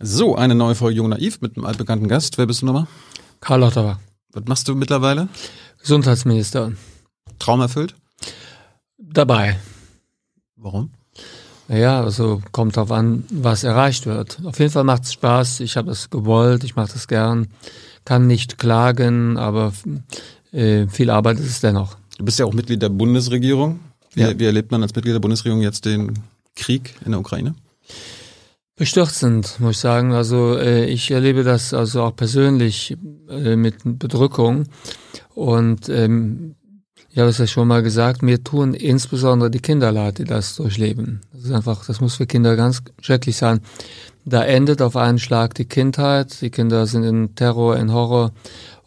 [0.00, 2.36] So, eine neue Folge Jung Naiv mit einem altbekannten Gast.
[2.36, 2.86] Wer bist du nochmal?
[3.40, 3.98] Karl Lauterbach.
[4.32, 5.28] Was machst du mittlerweile?
[5.80, 6.72] Gesundheitsminister.
[7.38, 7.94] Traum erfüllt?
[8.98, 9.58] Dabei.
[10.56, 10.90] Warum?
[11.68, 14.38] Ja, also kommt drauf an, was erreicht wird.
[14.44, 15.60] Auf jeden Fall macht es Spaß.
[15.60, 17.48] Ich habe es gewollt, ich mache das gern.
[18.04, 19.72] Kann nicht klagen, aber
[20.52, 21.96] äh, viel Arbeit ist es dennoch.
[22.18, 23.80] Du bist ja auch Mitglied der Bundesregierung.
[24.12, 24.38] Wie, ja.
[24.38, 26.18] wie erlebt man als Mitglied der Bundesregierung jetzt den
[26.54, 27.54] Krieg in der Ukraine?
[28.76, 30.12] Bestürzend, muss ich sagen.
[30.12, 32.94] Also äh, ich erlebe das also auch persönlich
[33.30, 34.64] äh, mit Bedrückung.
[35.34, 36.56] Und ähm,
[37.08, 40.56] ich habe es ja schon mal gesagt, mir tun insbesondere die Kinder leid, die das
[40.56, 41.22] durchleben.
[41.32, 43.60] Das ist einfach, das muss für Kinder ganz schrecklich sein.
[44.26, 46.42] Da endet auf einen Schlag die Kindheit.
[46.42, 48.32] Die Kinder sind in Terror, in Horror.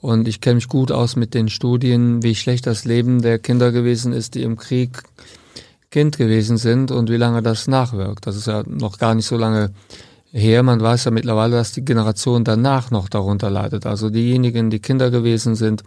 [0.02, 3.72] Und ich kenne mich gut aus mit den Studien, wie schlecht das Leben der Kinder
[3.72, 5.02] gewesen ist, die im Krieg
[5.92, 8.28] Kind gewesen sind und wie lange das nachwirkt.
[8.28, 9.72] Das ist ja noch gar nicht so lange
[10.32, 10.62] her.
[10.64, 13.86] Man weiß ja mittlerweile, dass die Generation danach noch darunter leidet.
[13.86, 15.84] Also diejenigen, die Kinder gewesen sind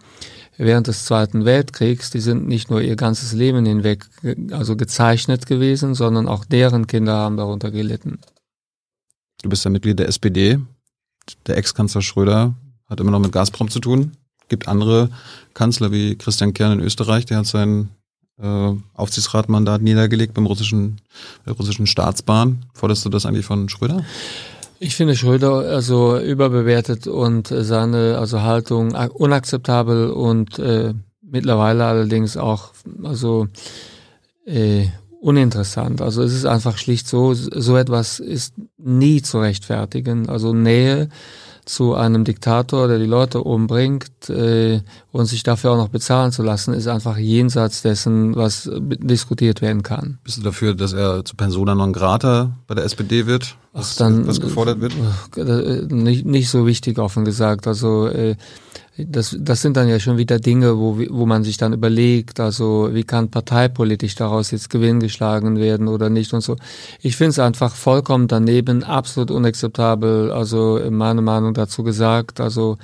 [0.57, 4.05] während des Zweiten Weltkriegs, die sind nicht nur ihr ganzes Leben hinweg
[4.51, 8.19] also gezeichnet gewesen, sondern auch deren Kinder haben darunter gelitten.
[9.41, 10.59] Du bist ja Mitglied der SPD.
[11.47, 12.55] Der Ex-Kanzler Schröder
[12.87, 14.11] hat immer noch mit Gazprom zu tun.
[14.49, 15.09] Gibt andere
[15.53, 17.89] Kanzler wie Christian Kern in Österreich, der hat seinen
[18.41, 20.97] äh, Aufsichtsratmandat niedergelegt beim russischen,
[21.47, 22.65] russischen Staatsbahn.
[22.73, 24.03] Forderst du das eigentlich von Schröder?
[24.79, 32.71] Ich finde Schröder also überbewertet und seine also Haltung unakzeptabel und äh, mittlerweile allerdings auch
[33.03, 33.47] also
[34.45, 34.87] äh,
[35.21, 36.01] uninteressant.
[36.01, 40.27] Also es ist einfach schlicht so, so etwas ist nie zu rechtfertigen.
[40.27, 41.07] Also Nähe
[41.65, 46.43] zu einem Diktator, der die Leute umbringt äh, und sich dafür auch noch bezahlen zu
[46.43, 50.19] lassen, ist einfach jenseits dessen, was diskutiert werden kann.
[50.23, 53.55] Bist du dafür, dass er zu Persona non grata bei der SPD wird?
[53.71, 54.93] Was, Ach, dann, was gefordert wird?
[55.35, 57.65] Äh, nicht, nicht so wichtig, offen gesagt.
[57.67, 58.35] Also äh,
[58.97, 62.89] das, das sind dann ja schon wieder Dinge, wo, wo man sich dann überlegt, also
[62.91, 66.55] wie kann parteipolitisch daraus jetzt Gewinn geschlagen werden oder nicht und so.
[67.01, 72.77] Ich finde es einfach vollkommen daneben, absolut unakzeptabel, also meine Meinung dazu gesagt, also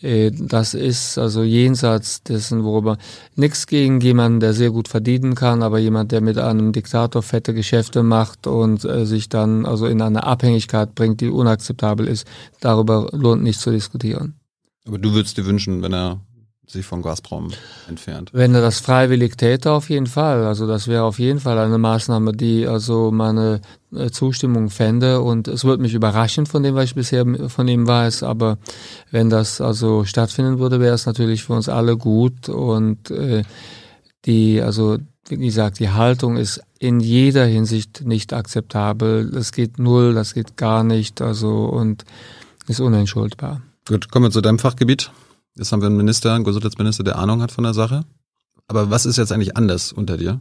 [0.00, 2.98] äh, das ist also jenseits dessen, worüber
[3.36, 7.54] nichts gegen jemanden, der sehr gut verdienen kann, aber jemand, der mit einem Diktator fette
[7.54, 12.26] Geschäfte macht und äh, sich dann also in eine Abhängigkeit bringt, die unakzeptabel ist,
[12.60, 14.41] darüber lohnt nicht zu diskutieren.
[14.86, 16.20] Aber du würdest dir wünschen, wenn er
[16.66, 17.50] sich von Gazprom
[17.88, 18.30] entfernt.
[18.32, 20.44] Wenn er das freiwillig täte, auf jeden Fall.
[20.44, 23.60] Also das wäre auf jeden Fall eine Maßnahme, die also meine
[23.94, 25.20] äh, Zustimmung fände.
[25.20, 28.22] Und es würde mich überraschen von dem, was ich bisher von ihm weiß.
[28.22, 28.58] Aber
[29.10, 32.48] wenn das also stattfinden würde, wäre es natürlich für uns alle gut.
[32.48, 33.42] Und äh,
[34.24, 34.98] die, also
[35.28, 39.30] wie gesagt, die Haltung ist in jeder Hinsicht nicht akzeptabel.
[39.30, 41.20] Das geht null, das geht gar nicht.
[41.20, 42.04] Also und
[42.68, 43.62] ist unentschuldbar.
[43.86, 45.10] Gut, kommen wir zu deinem Fachgebiet.
[45.56, 48.04] Jetzt haben wir einen Minister, einen Gesundheitsminister, der Ahnung hat von der Sache.
[48.68, 50.40] Aber was ist jetzt eigentlich anders unter dir?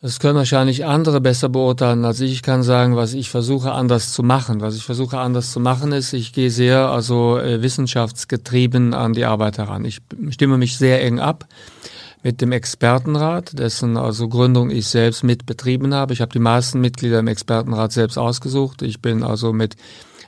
[0.00, 2.32] Das können wahrscheinlich andere besser beurteilen als ich.
[2.32, 4.60] Ich kann sagen, was ich versuche anders zu machen.
[4.60, 9.24] Was ich versuche anders zu machen ist, ich gehe sehr also äh, wissenschaftsgetrieben an die
[9.24, 9.84] Arbeit heran.
[9.84, 11.46] Ich stimme mich sehr eng ab
[12.22, 16.12] mit dem Expertenrat, dessen also Gründung ich selbst mitbetrieben habe.
[16.12, 18.82] Ich habe die meisten Mitglieder im Expertenrat selbst ausgesucht.
[18.82, 19.76] Ich bin also mit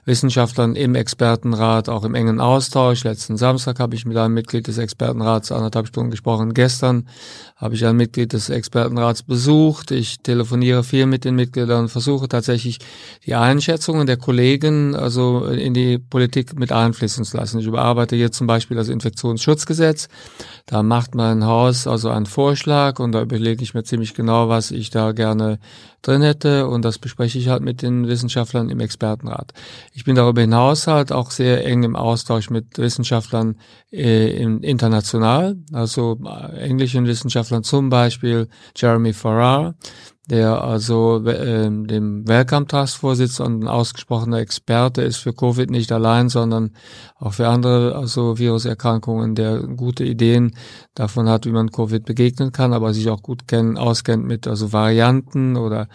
[0.08, 3.04] Wissenschaftlern im Expertenrat, auch im engen Austausch.
[3.04, 6.54] Letzten Samstag habe ich mit einem Mitglied des Expertenrats anderthalb Stunden gesprochen.
[6.54, 7.06] Gestern
[7.58, 9.91] habe ich ein Mitglied des Expertenrats besucht.
[9.91, 12.78] Ich telefoniere viel mit den Mitgliedern und versuche tatsächlich
[13.26, 17.58] die Einschätzungen der Kollegen also in die Politik mit einfließen zu lassen.
[17.58, 20.08] Ich überarbeite jetzt zum Beispiel das Infektionsschutzgesetz.
[20.66, 24.70] Da macht mein Haus also einen Vorschlag und da überlege ich mir ziemlich genau, was
[24.70, 25.58] ich da gerne
[26.02, 29.52] drin hätte und das bespreche ich halt mit den Wissenschaftlern im Expertenrat.
[29.92, 33.56] Ich bin darüber hinaus halt auch sehr eng im Austausch mit Wissenschaftlern
[33.91, 39.75] äh, international, also äh, englischen Wissenschaftlern, zum Beispiel Jeremy Farrar,
[40.31, 45.91] der also äh, dem Welcome Trust Vorsitz und ein ausgesprochener Experte ist für Covid nicht
[45.91, 46.71] allein, sondern
[47.16, 50.54] auch für andere also Viruserkrankungen, der gute Ideen
[50.98, 54.72] davon hat, wie man Covid begegnen kann, aber sich auch gut kennen, auskennt mit also
[54.72, 55.89] Varianten oder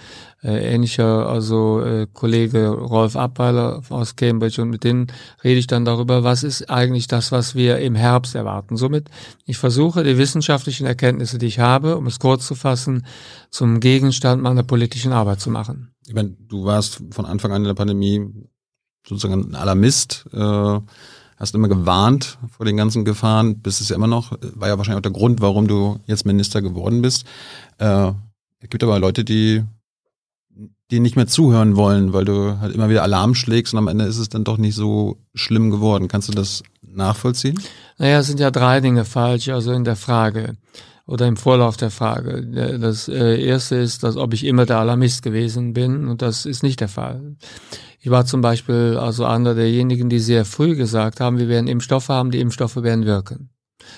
[0.43, 5.07] äh, ähnlicher also äh, Kollege Rolf Abweiler aus Cambridge und mit denen
[5.43, 8.77] rede ich dann darüber, was ist eigentlich das, was wir im Herbst erwarten.
[8.77, 9.09] Somit,
[9.45, 13.05] ich versuche die wissenschaftlichen Erkenntnisse, die ich habe, um es kurz zu fassen,
[13.49, 15.93] zum Gegenstand meiner politischen Arbeit zu machen.
[16.07, 18.25] Ich meine, du warst von Anfang an in der Pandemie
[19.05, 20.79] sozusagen ein Alarmist, äh,
[21.37, 24.99] hast immer gewarnt vor den ganzen Gefahren, bist es ja immer noch, war ja wahrscheinlich
[24.99, 27.25] auch der Grund, warum du jetzt Minister geworden bist.
[27.77, 28.11] Äh,
[28.59, 29.63] es gibt aber Leute, die
[30.91, 34.05] dir nicht mehr zuhören wollen, weil du halt immer wieder Alarm schlägst und am Ende
[34.05, 36.07] ist es dann doch nicht so schlimm geworden.
[36.07, 37.59] Kannst du das nachvollziehen?
[37.97, 40.55] Naja, es sind ja drei Dinge falsch, also in der Frage
[41.05, 42.45] oder im Vorlauf der Frage.
[42.79, 46.63] Das äh, erste ist, dass ob ich immer der Alarmist gewesen bin und das ist
[46.63, 47.35] nicht der Fall.
[47.99, 52.09] Ich war zum Beispiel also einer derjenigen, die sehr früh gesagt haben, wir werden Impfstoffe
[52.09, 53.49] haben, die Impfstoffe werden wirken.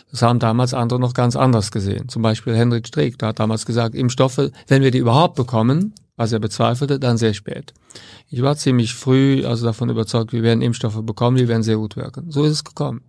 [0.10, 2.10] Das haben damals andere noch ganz anders gesehen.
[2.10, 6.31] Zum Beispiel Henrik Streeck, der hat damals gesagt, Impfstoffe, wenn wir die überhaupt bekommen, was
[6.31, 7.74] er bezweifelte, dann sehr spät.
[8.30, 11.96] Ich war ziemlich früh also davon überzeugt, wir werden Impfstoffe bekommen, die werden sehr gut
[11.98, 12.31] wirken.
[12.31, 13.02] So ist es gekommen.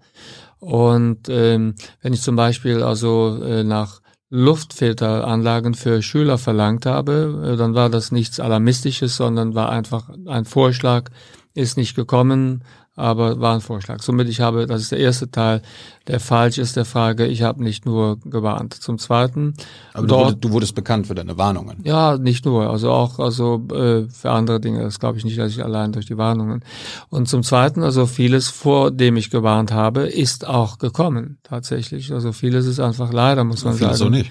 [0.59, 4.01] Und ähm, wenn ich zum Beispiel also äh, nach
[4.31, 10.45] Luftfilteranlagen für Schüler verlangt habe, äh, dann war das nichts Alarmistisches, sondern war einfach ein
[10.45, 11.11] Vorschlag,
[11.55, 12.65] ist nicht gekommen,
[12.97, 14.03] aber war ein Vorschlag.
[14.03, 15.61] Somit ich habe, das ist der erste Teil,
[16.07, 18.75] der falsch ist der Frage, ich habe nicht nur gewarnt.
[18.75, 19.55] Zum Zweiten.
[19.93, 21.79] Aber dort, du, wurdest, du wurdest bekannt für deine Warnungen.
[21.85, 24.83] Ja, nicht nur, also auch also äh, für andere Dinge.
[24.83, 26.65] Das glaube ich nicht, dass ich allein durch die Warnungen.
[27.11, 32.13] Und zum Zweiten, also vieles, vor dem ich gewarnt habe, ist auch gekommen tatsächlich.
[32.13, 34.15] Also vieles ist einfach leider, muss man vieles sagen.
[34.15, 34.29] Vieles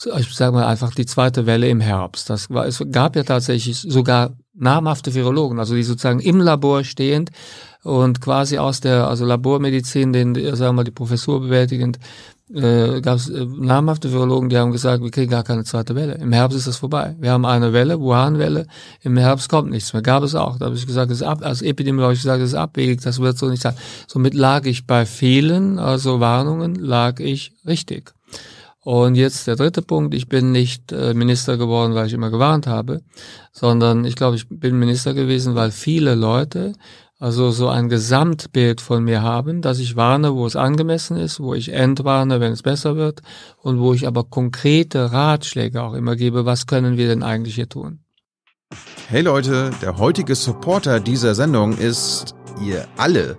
[0.00, 0.18] so nicht.
[0.18, 2.30] Ich sage mal einfach die zweite Welle im Herbst.
[2.30, 7.30] Das war, es gab ja tatsächlich sogar namhafte Virologen, also die sozusagen im Labor stehend
[7.82, 11.98] und quasi aus der also Labormedizin, den sagen wir mal die Professur bewältigend,
[12.54, 16.14] äh, gab es äh, namhafte Virologen, die haben gesagt, wir kriegen gar keine zweite Welle.
[16.14, 17.14] Im Herbst ist das vorbei.
[17.20, 18.66] Wir haben eine Welle, Wuhan-Welle,
[19.02, 20.02] im Herbst kommt nichts mehr.
[20.02, 20.58] Gab es auch.
[20.58, 23.38] Da habe ich gesagt, das ist ab, als Epidemiolog gesagt, das ist abwegig, das wird
[23.38, 23.74] so nicht sein.
[24.08, 28.12] Somit lag ich bei vielen, also Warnungen, lag ich richtig.
[28.82, 32.66] Und jetzt der dritte Punkt, ich bin nicht äh, Minister geworden, weil ich immer gewarnt
[32.66, 33.02] habe,
[33.52, 36.72] sondern ich glaube, ich bin Minister gewesen, weil viele Leute
[37.20, 41.54] also so ein Gesamtbild von mir haben, dass ich warne, wo es angemessen ist, wo
[41.54, 43.20] ich entwarne, wenn es besser wird
[43.58, 47.68] und wo ich aber konkrete Ratschläge auch immer gebe, was können wir denn eigentlich hier
[47.68, 48.00] tun.
[49.08, 52.34] Hey Leute, der heutige Supporter dieser Sendung ist
[52.64, 53.36] ihr alle.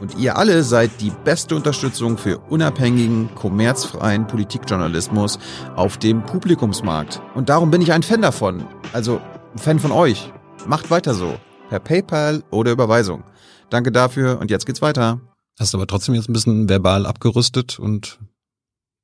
[0.00, 5.38] Und ihr alle seid die beste Unterstützung für unabhängigen, kommerzfreien Politikjournalismus
[5.76, 7.22] auf dem Publikumsmarkt.
[7.34, 8.66] Und darum bin ich ein Fan davon.
[8.92, 9.20] Also
[9.54, 10.32] ein Fan von euch.
[10.66, 11.38] Macht weiter so
[11.72, 13.24] per PayPal oder Überweisung.
[13.70, 15.22] Danke dafür und jetzt geht's weiter.
[15.58, 18.18] Hast aber trotzdem jetzt ein bisschen verbal abgerüstet und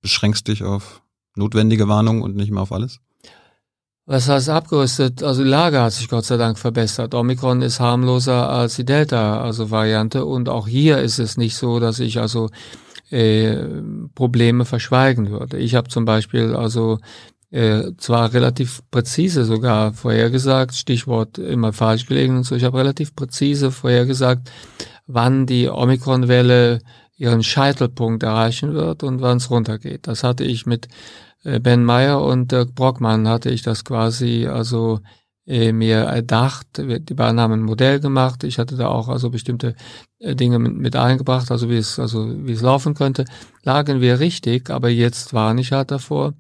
[0.03, 1.03] beschränkst dich auf
[1.35, 3.01] notwendige Warnungen und nicht mehr auf alles?
[4.05, 5.23] Was heißt abgerüstet?
[5.23, 7.15] Also die Lage hat sich Gott sei Dank verbessert.
[7.15, 10.27] Omikron ist harmloser als die Delta, also Variante.
[10.27, 12.51] Und auch hier ist es nicht so, dass ich also
[13.11, 13.65] äh,
[14.15, 15.57] Probleme verschweigen würde.
[15.57, 16.99] Ich habe zum Beispiel also
[17.51, 23.15] äh, zwar relativ präzise sogar vorhergesagt, Stichwort immer falsch gelegen und so, ich habe relativ
[23.15, 24.51] präzise vorhergesagt,
[25.07, 26.81] wann die Omikron-Welle
[27.17, 30.07] ihren Scheitelpunkt erreichen wird und wann es runtergeht.
[30.07, 30.89] Das hatte ich mit
[31.43, 35.01] äh, Ben Meyer und Dirk Brockmann hatte ich das quasi also
[35.47, 36.67] äh, mir erdacht.
[36.77, 38.45] Die beiden haben ein Modell gemacht.
[38.45, 39.75] Ich hatte da auch also bestimmte
[40.19, 43.25] äh, Dinge mit, eingebracht, also wie es also wie es laufen könnte.
[43.65, 46.35] Lagen wir richtig, aber jetzt warne ich halt davor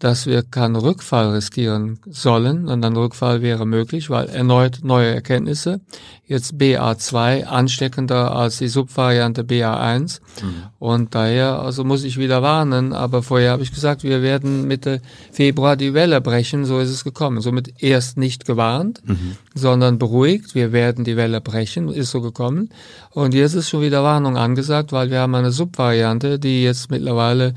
[0.00, 5.80] dass wir keinen Rückfall riskieren sollen, und ein Rückfall wäre möglich, weil erneut neue Erkenntnisse,
[6.30, 10.54] jetzt BA2 ansteckender als die Subvariante BA1 mhm.
[10.78, 15.02] und daher also muss ich wieder warnen, aber vorher habe ich gesagt, wir werden Mitte
[15.32, 17.40] Februar die Welle brechen, so ist es gekommen.
[17.40, 19.36] Somit erst nicht gewarnt, mhm.
[19.54, 22.70] sondern beruhigt, wir werden die Welle brechen, ist so gekommen
[23.10, 27.54] und jetzt ist schon wieder Warnung angesagt, weil wir haben eine Subvariante, die jetzt mittlerweile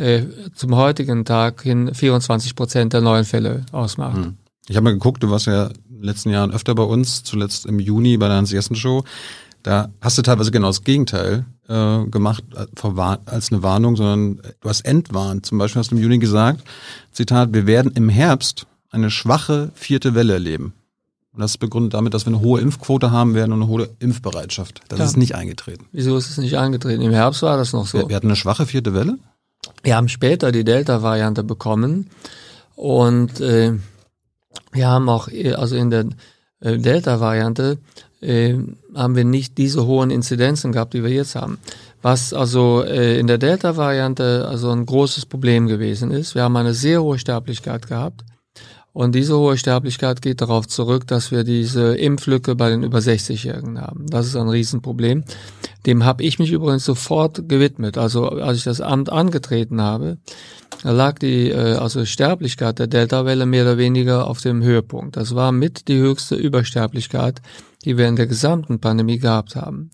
[0.00, 4.16] äh, zum heutigen Tag hin 24 Prozent der neuen Fälle ausmacht.
[4.16, 4.36] Hm.
[4.68, 7.66] Ich habe mal geguckt, du warst ja in den letzten Jahren öfter bei uns, zuletzt
[7.66, 9.04] im Juni bei der Hans-Jessen-Show.
[9.62, 12.90] Da hast du teilweise genau das Gegenteil äh, gemacht äh,
[13.26, 15.44] als eine Warnung, sondern du hast entwarnt.
[15.44, 16.62] Zum Beispiel hast du im Juni gesagt,
[17.12, 20.74] Zitat, wir werden im Herbst eine schwache vierte Welle erleben.
[21.32, 23.88] Und das ist begründet damit, dass wir eine hohe Impfquote haben werden und eine hohe
[24.00, 24.80] Impfbereitschaft.
[24.88, 25.04] Das ja.
[25.04, 25.86] ist nicht eingetreten.
[25.92, 27.02] Wieso ist es nicht eingetreten?
[27.02, 27.98] Im Herbst war das noch so.
[27.98, 29.18] Wir, wir hatten eine schwache vierte Welle?
[29.82, 32.10] Wir haben später die Delta-Variante bekommen
[32.76, 33.72] und äh,
[34.72, 36.06] wir haben auch, äh, also in der
[36.60, 37.78] äh, Delta-Variante
[38.20, 38.56] äh,
[38.94, 41.58] haben wir nicht diese hohen Inzidenzen gehabt, die wir jetzt haben.
[42.02, 46.34] Was also äh, in der Delta-Variante also ein großes Problem gewesen ist.
[46.34, 48.24] Wir haben eine sehr hohe Sterblichkeit gehabt.
[48.92, 53.80] Und diese hohe Sterblichkeit geht darauf zurück, dass wir diese Impflücke bei den über 60-Jährigen
[53.80, 54.06] haben.
[54.06, 55.24] Das ist ein Riesenproblem.
[55.86, 57.96] Dem habe ich mich übrigens sofort gewidmet.
[57.98, 60.18] Also als ich das Amt angetreten habe,
[60.82, 65.16] lag die äh, also Sterblichkeit der Delta-Welle mehr oder weniger auf dem Höhepunkt.
[65.16, 67.40] Das war mit die höchste Übersterblichkeit,
[67.84, 69.90] die wir in der gesamten Pandemie gehabt haben.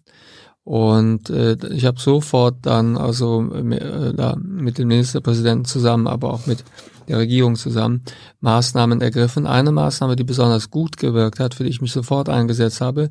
[0.64, 6.64] Und äh, ich habe sofort dann also äh, mit dem Ministerpräsidenten zusammen, aber auch mit
[7.08, 8.02] der Regierung zusammen
[8.40, 9.46] Maßnahmen ergriffen.
[9.46, 13.10] Eine Maßnahme, die besonders gut gewirkt hat, für die ich mich sofort eingesetzt habe,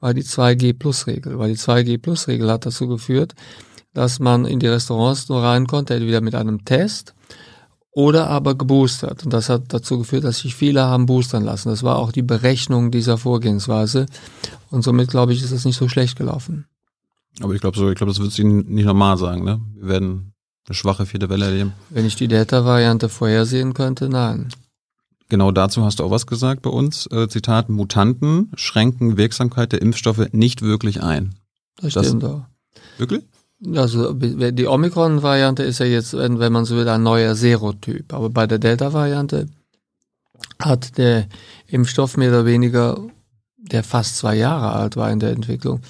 [0.00, 1.38] war die 2G-Plus-Regel.
[1.38, 3.34] Weil die 2G-Plus-Regel hat dazu geführt,
[3.92, 7.14] dass man in die Restaurants nur rein konnte, entweder mit einem Test
[7.92, 9.24] oder aber geboostert.
[9.24, 11.70] Und das hat dazu geführt, dass sich viele haben boostern lassen.
[11.70, 14.06] Das war auch die Berechnung dieser Vorgehensweise.
[14.70, 16.66] Und somit, glaube ich, ist das nicht so schlecht gelaufen.
[17.42, 19.60] Aber ich glaube, so, ich glaube, das wird Ihnen nicht normal sagen, ne?
[19.74, 20.29] Wir werden
[20.66, 21.72] eine schwache vierte Welle erleben.
[21.90, 24.48] Wenn ich die Delta-Variante vorhersehen könnte, nein.
[25.28, 27.06] Genau dazu hast du auch was gesagt bei uns.
[27.06, 31.36] Äh, Zitat, Mutanten schränken Wirksamkeit der Impfstoffe nicht wirklich ein.
[31.80, 32.42] Das stimmt das, auch.
[32.98, 33.22] Wirklich?
[33.74, 38.12] Also die Omikron-Variante ist ja jetzt, wenn man so will, ein neuer Serotyp.
[38.12, 39.48] Aber bei der Delta-Variante
[40.58, 41.28] hat der
[41.66, 42.98] Impfstoff mehr oder weniger,
[43.58, 45.82] der fast zwei Jahre alt war in der Entwicklung,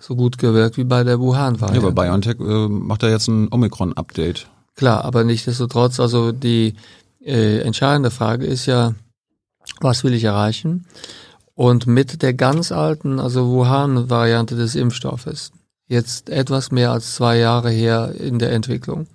[0.00, 1.80] so gut gewirkt wie bei der Wuhan-Variante.
[1.80, 4.48] Ja, aber BioNTech äh, macht ja jetzt ein Omikron-Update.
[4.74, 6.74] Klar, aber nichtsdestotrotz, also die
[7.22, 8.94] äh, entscheidende Frage ist ja,
[9.80, 10.86] was will ich erreichen?
[11.54, 15.52] Und mit der ganz alten, also Wuhan-Variante des Impfstoffes,
[15.86, 19.06] jetzt etwas mehr als zwei Jahre her in der Entwicklung,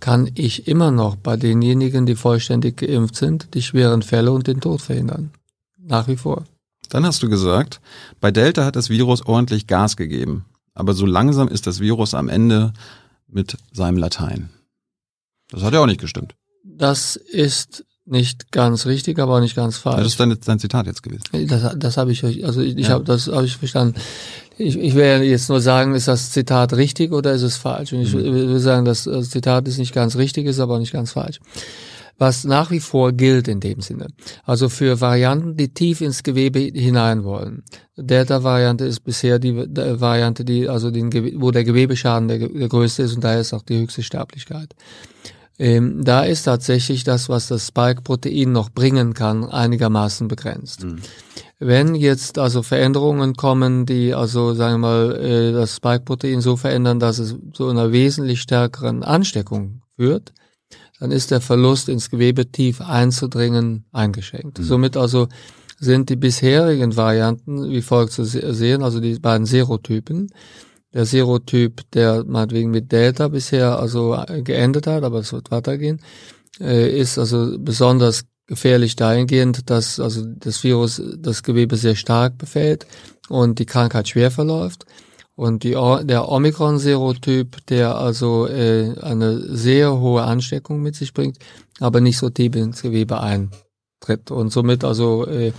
[0.00, 4.60] kann ich immer noch bei denjenigen, die vollständig geimpft sind, die schweren Fälle und den
[4.60, 5.30] Tod verhindern.
[5.80, 6.44] Nach wie vor.
[6.88, 7.80] Dann hast du gesagt,
[8.20, 12.28] bei Delta hat das Virus ordentlich Gas gegeben, aber so langsam ist das Virus am
[12.28, 12.72] Ende
[13.26, 14.50] mit seinem Latein.
[15.50, 16.34] Das hat ja auch nicht gestimmt.
[16.64, 19.98] Das ist nicht ganz richtig, aber auch nicht ganz falsch.
[19.98, 21.22] Das ist dein, dein Zitat jetzt gewesen.
[21.46, 22.90] Das, das habe ich also ich, ja.
[22.90, 24.00] habe das habe ich verstanden.
[24.56, 27.92] Ich, ich werde jetzt nur sagen, ist das Zitat richtig oder ist es falsch?
[27.92, 28.22] Und ich mhm.
[28.22, 31.38] will sagen, das Zitat ist nicht ganz richtig, ist aber auch nicht ganz falsch.
[32.18, 34.08] Was nach wie vor gilt in dem Sinne.
[34.44, 37.62] Also für Varianten, die tief ins Gewebe hinein wollen.
[37.96, 43.14] Delta-Variante ist bisher die Variante, die, also den, wo der Gewebeschaden der, der größte ist
[43.14, 44.74] und daher ist auch die höchste Sterblichkeit.
[45.60, 50.84] Ähm, da ist tatsächlich das, was das Spike-Protein noch bringen kann, einigermaßen begrenzt.
[50.84, 50.98] Mhm.
[51.58, 57.00] Wenn jetzt also Veränderungen kommen, die also sagen wir mal äh, das Spike-Protein so verändern,
[57.00, 60.32] dass es zu einer wesentlich stärkeren Ansteckung führt,
[61.00, 64.58] dann ist der Verlust ins Gewebe tief einzudringen eingeschränkt.
[64.58, 64.64] Mhm.
[64.64, 65.28] Somit also
[65.78, 70.30] sind die bisherigen Varianten wie folgt zu sehen, also die beiden Serotypen,
[70.92, 76.00] der Serotyp, der meinetwegen mit Delta bisher also äh, geendet hat, aber es wird weitergehen,
[76.60, 82.86] äh, ist also besonders gefährlich dahingehend, dass also das Virus das Gewebe sehr stark befällt
[83.28, 84.86] und die Krankheit schwer verläuft.
[85.38, 85.70] Und die,
[86.02, 91.38] der Omikron-Serotyp, der also äh, eine sehr hohe Ansteckung mit sich bringt,
[91.78, 95.52] aber nicht so tief ins Gewebe eintritt und somit also äh,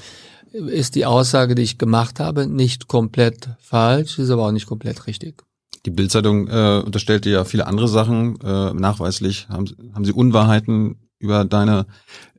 [0.52, 5.08] ist die Aussage, die ich gemacht habe, nicht komplett falsch, ist aber auch nicht komplett
[5.08, 5.46] richtig.
[5.86, 8.38] Die Bildzeitung äh, unterstellte ja viele andere Sachen.
[8.42, 11.86] Äh, nachweislich haben, haben sie Unwahrheiten über deine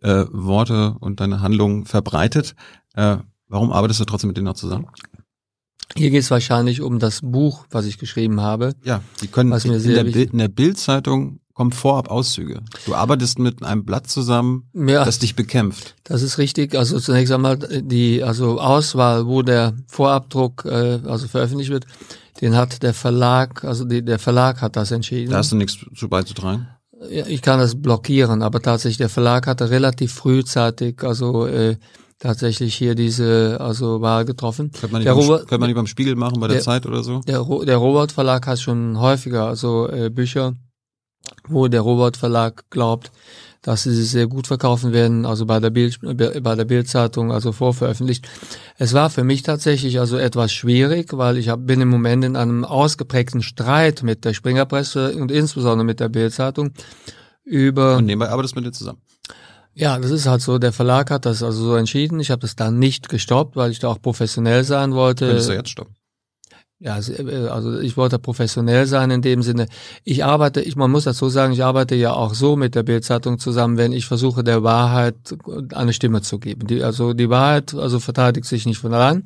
[0.02, 2.54] äh, Worte und deine Handlungen verbreitet.
[2.94, 3.16] Äh,
[3.48, 4.88] warum arbeitest du trotzdem mit denen noch zusammen?
[5.96, 8.74] Hier geht es wahrscheinlich um das Buch, was ich geschrieben habe.
[8.84, 12.62] Ja, die können was mir in, sehr der Bild, in der Bildzeitung kommen vorab Auszüge.
[12.86, 15.94] Du arbeitest mit einem Blatt zusammen, ja, das dich bekämpft.
[16.04, 16.74] Das ist richtig.
[16.74, 21.84] Also zunächst einmal die also Auswahl, wo der Vorabdruck äh, also veröffentlicht wird,
[22.40, 25.32] den hat der Verlag, also die, der Verlag hat das entschieden.
[25.32, 26.68] Da hast du nichts zu beizutragen.
[27.10, 31.76] Ja, ich kann das blockieren, aber tatsächlich der Verlag hatte relativ frühzeitig also äh,
[32.20, 34.70] tatsächlich hier diese also Wahl getroffen.
[34.70, 36.86] Könnte man, nicht beim, Robert, könnte man nicht beim Spiegel machen bei der, der Zeit
[36.86, 37.20] oder so?
[37.26, 40.54] Der, der Robert Verlag hat schon häufiger also äh, Bücher
[41.48, 43.10] wo der Robert Verlag glaubt,
[43.62, 47.52] dass sie sich sehr gut verkaufen werden, also bei der Bild, bei der Bildzeitung, also
[47.52, 48.26] vorveröffentlicht.
[48.78, 52.36] Es war für mich tatsächlich also etwas schwierig, weil ich hab, bin im Moment in
[52.36, 56.72] einem ausgeprägten Streit mit der Springerpresse und insbesondere mit der Bildzeitung
[57.44, 57.98] über.
[57.98, 59.02] Und nebenbei arbeitest du mit dir zusammen.
[59.74, 60.58] Ja, das ist halt so.
[60.58, 62.20] Der Verlag hat das also so entschieden.
[62.20, 65.26] Ich habe das dann nicht gestoppt, weil ich da auch professionell sein wollte.
[65.26, 65.94] Könntest du jetzt stoppen?
[66.80, 69.66] Ja, äh, also ich wollte professionell sein in dem Sinne.
[70.02, 73.38] Ich arbeite, ich, man muss dazu sagen, ich arbeite ja auch so mit der Bildzeitung
[73.38, 75.16] zusammen, wenn ich versuche, der Wahrheit
[75.74, 76.66] eine Stimme zu geben.
[76.66, 79.24] Die, also die Wahrheit, also verteidigt sich nicht von allein.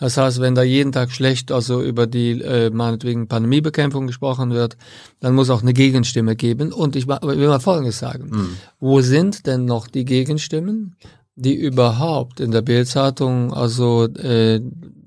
[0.00, 4.76] Das heißt, wenn da jeden Tag schlecht also über die äh, meinetwegen Pandemiebekämpfung gesprochen wird,
[5.20, 6.72] dann muss auch eine Gegenstimme geben.
[6.72, 8.30] Und ich will mal Folgendes sagen.
[8.30, 8.56] Mhm.
[8.80, 10.96] Wo sind denn noch die Gegenstimmen,
[11.36, 14.60] die überhaupt in der Bildzeitung also äh,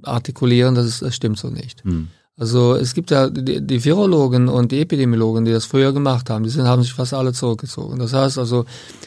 [0.03, 1.83] artikulieren, das, ist, das stimmt so nicht.
[1.83, 2.07] Hm.
[2.37, 6.43] Also es gibt ja die, die Virologen und die Epidemiologen, die das früher gemacht haben,
[6.43, 7.99] die sind, haben sich fast alle zurückgezogen.
[7.99, 8.65] Das heißt also,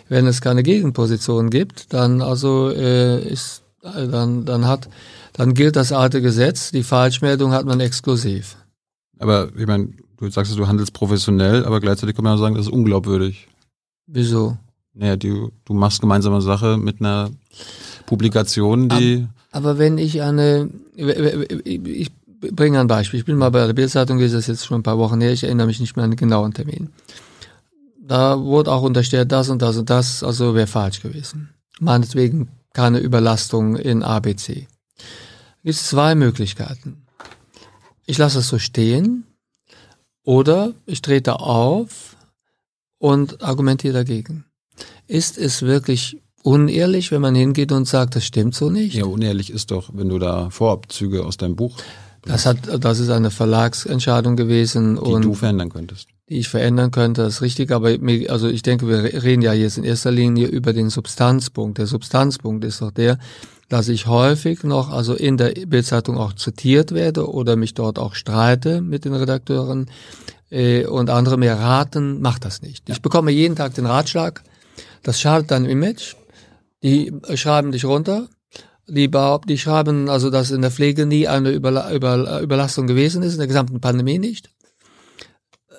[0.09, 4.89] wenn es keine Gegenposition gibt, dann also äh, ist dann dann hat
[5.37, 6.71] dann gilt das alte Gesetz.
[6.71, 8.57] Die Falschmeldung hat man exklusiv.
[9.19, 12.67] Aber ich meine, du sagst, du handelst professionell, aber gleichzeitig kann man auch sagen, das
[12.67, 13.47] ist unglaubwürdig.
[14.07, 14.57] Wieso?
[14.95, 17.31] Naja, du, du machst gemeinsame Sache mit einer
[18.07, 19.27] Publikation, die.
[19.51, 23.21] Aber, aber wenn ich eine, ich bringe ein Beispiel.
[23.21, 25.33] Ich bin mal bei der Bildzeitung gewesen, das ist jetzt schon ein paar Wochen her,
[25.33, 26.89] ich erinnere mich nicht mehr an den genauen Termin.
[28.01, 31.51] Da wurde auch unterstellt, das und das und das, also wäre falsch gewesen.
[31.79, 34.67] Meinetwegen keine Überlastung in ABC.
[35.69, 37.03] Es gibt zwei Möglichkeiten.
[38.07, 39.25] Ich lasse es so stehen
[40.23, 42.15] oder ich trete auf
[42.99, 44.45] und argumentiere dagegen.
[45.09, 48.95] Ist es wirklich unehrlich, wenn man hingeht und sagt, das stimmt so nicht?
[48.95, 51.77] Ja, unehrlich ist doch, wenn du da Vorabzüge aus deinem Buch.
[52.23, 56.07] Das hat, das ist eine Verlagsentscheidung gewesen die und du verändern könntest.
[56.29, 59.53] die ich verändern könnte, das ist richtig, aber mir, also ich denke, wir reden ja
[59.53, 61.79] jetzt in erster Linie über den Substanzpunkt.
[61.79, 63.19] Der Substanzpunkt ist doch der,
[63.69, 68.15] dass ich häufig noch, also in der Bildzeitung auch zitiert werde oder mich dort auch
[68.15, 69.91] streite mit den Redakteuren
[70.51, 72.89] äh, und andere mir raten, mach das nicht.
[72.89, 74.43] Ich bekomme jeden Tag den Ratschlag,
[75.03, 76.15] das schadet deinem Image,
[76.83, 78.29] die schreiben dich runter,
[78.89, 79.11] die
[79.49, 83.39] die schreiben also, dass in der Pflege nie eine Überla Über Überlastung gewesen ist, in
[83.39, 84.51] der gesamten Pandemie nicht.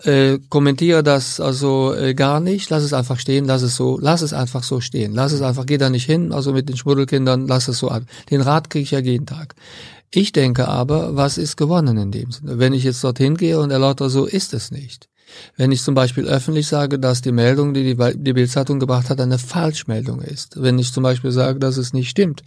[0.03, 4.21] Äh, kommentiere das also äh, gar nicht, lass es einfach stehen, lass es so, lass
[4.21, 7.47] es einfach so stehen, lass es einfach, geh da nicht hin, also mit den Schmuddelkindern,
[7.47, 8.05] lass es so an.
[8.29, 9.55] Den Rat kriege ich ja jeden Tag.
[10.11, 12.59] Ich denke aber, was ist gewonnen in dem Sinne?
[12.59, 15.09] Wenn ich jetzt dorthin gehe und erläutere, so ist es nicht.
[15.55, 19.37] Wenn ich zum Beispiel öffentlich sage, dass die Meldung, die die, Bildzeitung gebracht hat, eine
[19.37, 20.61] Falschmeldung ist.
[20.61, 22.43] Wenn ich zum Beispiel sage, dass es nicht stimmt,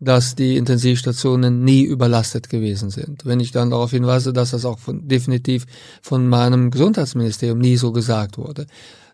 [0.00, 3.24] dass die Intensivstationen nie überlastet gewesen sind.
[3.24, 5.66] Wenn ich dann darauf hinweise, dass das auch von, definitiv
[6.00, 8.66] von meinem Gesundheitsministerium nie so gesagt wurde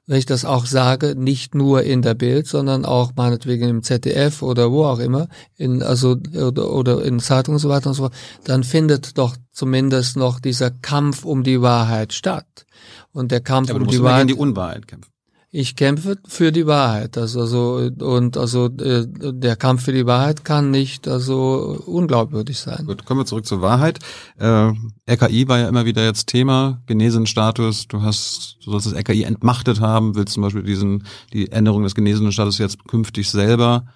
[0.08, 4.42] wenn ich das auch sage, nicht nur in der Bild, sondern auch meinetwegen im ZDF
[4.42, 8.04] oder wo auch immer, in, also, oder, oder in Zeitungen und so weiter und so
[8.04, 12.64] fort, dann findet doch zumindest noch dieser Kampf um die Wahrheit statt.
[13.12, 14.26] Und der Kampf aber um die Wahrheit.
[14.26, 15.10] gegen die Unwahrheit kämpfen.
[15.50, 17.16] Ich kämpfe für die Wahrheit.
[17.16, 22.84] Also, also und also äh, der Kampf für die Wahrheit kann nicht also unglaubwürdig sein.
[22.84, 23.98] Gut, kommen wir zurück zur Wahrheit.
[24.36, 24.72] Äh,
[25.10, 27.88] RKI war ja immer wieder jetzt Thema, Genesenenstatus.
[27.88, 31.94] Du hast, du sollst das RKI entmachtet haben, willst zum Beispiel diesen, die Änderung des
[31.94, 33.86] Genesenenstatus jetzt künftig selber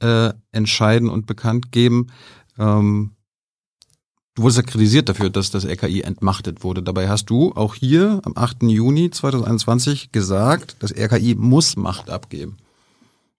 [0.00, 2.06] äh, entscheiden und bekannt geben.
[2.58, 3.16] Ähm,
[4.34, 6.82] du wurdest ja kritisiert dafür, dass das RKI entmachtet wurde.
[6.82, 8.62] Dabei hast du auch hier am 8.
[8.64, 12.56] Juni 2021 gesagt, das RKI muss Macht abgeben.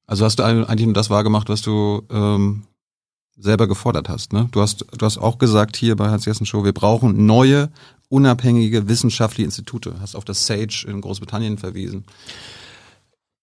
[0.06, 2.64] Also hast du eigentlich nur das wahrgemacht, was du ähm,
[3.38, 4.34] selber gefordert hast.
[4.34, 4.48] Ne?
[4.52, 7.70] Du hast du hast auch gesagt hier bei Hans Jessen Show, wir brauchen neue
[8.10, 9.96] unabhängige wissenschaftliche Institute.
[10.00, 12.04] Hast auf das SAGE in Großbritannien verwiesen.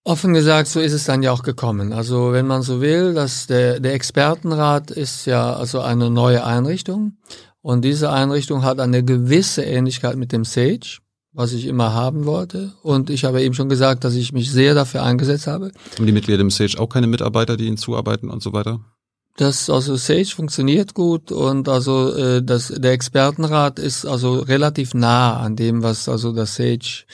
[0.02, 1.92] Offen gesagt, so ist es dann ja auch gekommen.
[1.92, 7.18] Also wenn man so will, dass der, der Expertenrat ist ja also eine neue Einrichtung
[7.60, 11.00] und diese Einrichtung hat eine gewisse Ähnlichkeit mit dem SAGE,
[11.32, 12.72] was ich immer haben wollte.
[12.82, 15.70] Und ich habe eben schon gesagt, dass ich mich sehr dafür eingesetzt habe.
[15.96, 18.80] Haben die Mitglieder im SAGE auch keine Mitarbeiter, die ihnen zuarbeiten und so weiter?
[19.36, 25.38] Das also Sage funktioniert gut und also äh, das der Expertenrat ist also relativ nah
[25.38, 27.04] an dem, was also das Sage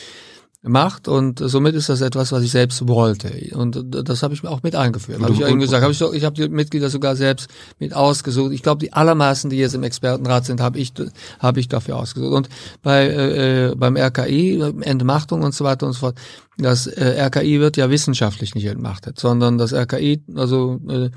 [0.66, 4.50] macht und somit ist das etwas, was ich selbst wollte und das habe ich mir
[4.50, 5.20] auch mit eingeführt.
[5.22, 7.48] Habe ich ja eben gesagt, habe ich doch, ich habe die Mitglieder sogar selbst
[7.78, 8.52] mit ausgesucht.
[8.52, 10.92] Ich glaube, die allermeisten, die jetzt im Expertenrat sind, habe ich
[11.38, 12.32] habe ich dafür ausgesucht.
[12.32, 12.48] Und
[12.82, 16.18] bei äh, beim RKI Entmachtung und so weiter und so fort.
[16.58, 21.10] Das äh, RKI wird ja wissenschaftlich nicht entmachtet, sondern das RKI also äh,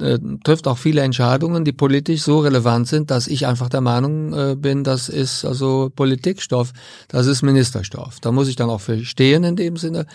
[0.00, 4.32] äh, trifft auch viele Entscheidungen, die politisch so relevant sind, dass ich einfach der Meinung
[4.32, 6.72] äh, bin, das ist also Politikstoff,
[7.08, 8.20] das ist Ministerstoff.
[8.20, 10.06] Da muss ich dann auch verstehen in dem Sinne.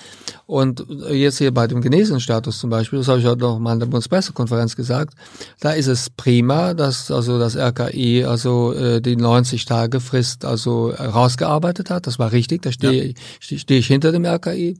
[0.45, 3.79] Und jetzt hier bei dem Genesenenstatus zum Beispiel, das habe ich heute noch mal in
[3.79, 5.15] der Bundespressekonferenz gesagt,
[5.59, 10.91] da ist es prima, dass also das RKI also äh, die 90 Tage Frist also
[10.91, 12.07] rausgearbeitet hat.
[12.07, 13.13] Das war richtig, da stehe ja.
[13.39, 14.77] ich, stehe ich hinter dem RKI.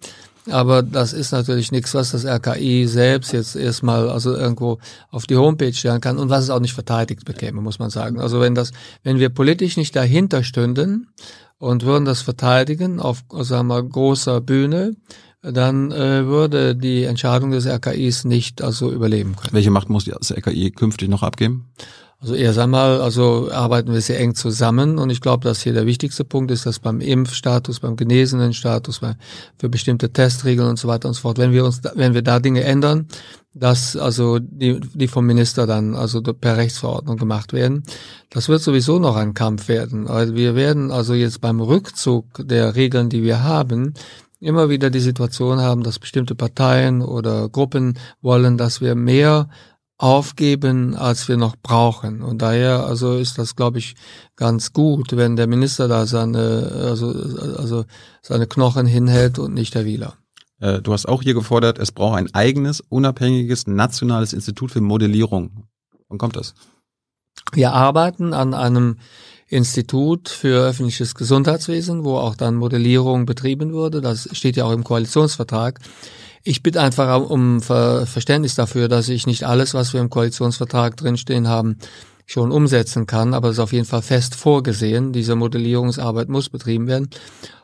[0.50, 4.80] Aber das ist natürlich nichts, was das RKI selbst jetzt erstmal also irgendwo
[5.10, 8.20] auf die Homepage stellen kann und was es auch nicht verteidigt bekäme, muss man sagen.
[8.20, 8.72] Also wenn das,
[9.04, 11.10] wenn wir politisch nicht dahinter stünden
[11.58, 14.96] und würden das verteidigen auf, sagen wir, großer Bühne,
[15.42, 19.54] dann äh, würde die Entscheidung des RKIs nicht also überleben können.
[19.54, 21.70] Welche Macht muss das RKI künftig noch abgeben?
[22.20, 25.86] Also erst einmal, also arbeiten wir sehr eng zusammen und ich glaube, dass hier der
[25.86, 29.16] wichtigste Punkt ist, dass beim Impfstatus, beim genesenen Status, bei,
[29.60, 32.40] für bestimmte Testregeln und so weiter und so fort, wenn wir uns, wenn wir da
[32.40, 33.08] Dinge ändern,
[33.54, 37.84] dass also die, die vom Minister dann also per Rechtsverordnung gemacht werden,
[38.32, 40.08] das wird sowieso noch ein Kampf werden.
[40.08, 43.94] Also wir werden also jetzt beim Rückzug der Regeln, die wir haben,
[44.40, 49.50] immer wieder die Situation haben, dass bestimmte Parteien oder Gruppen wollen, dass wir mehr
[49.98, 52.22] aufgeben, als wir noch brauchen.
[52.22, 53.96] Und daher also ist das, glaube ich,
[54.36, 57.08] ganz gut, wenn der Minister da seine, also,
[57.58, 57.86] also
[58.22, 60.14] seine Knochen hinhält und nicht der Wieler.
[60.60, 65.64] Äh, du hast auch hier gefordert, es braucht ein eigenes, unabhängiges, nationales Institut für Modellierung.
[66.10, 66.54] Wann kommt das?
[67.54, 68.98] Wir arbeiten an einem
[69.48, 74.02] Institut für öffentliches Gesundheitswesen, wo auch dann Modellierung betrieben wurde.
[74.02, 75.80] Das steht ja auch im Koalitionsvertrag.
[76.48, 81.50] Ich bitte einfach um Verständnis dafür, dass ich nicht alles, was wir im Koalitionsvertrag drinstehen
[81.50, 81.76] haben,
[82.26, 85.12] schon umsetzen kann, aber es ist auf jeden Fall fest vorgesehen.
[85.12, 87.10] Diese Modellierungsarbeit muss betrieben werden.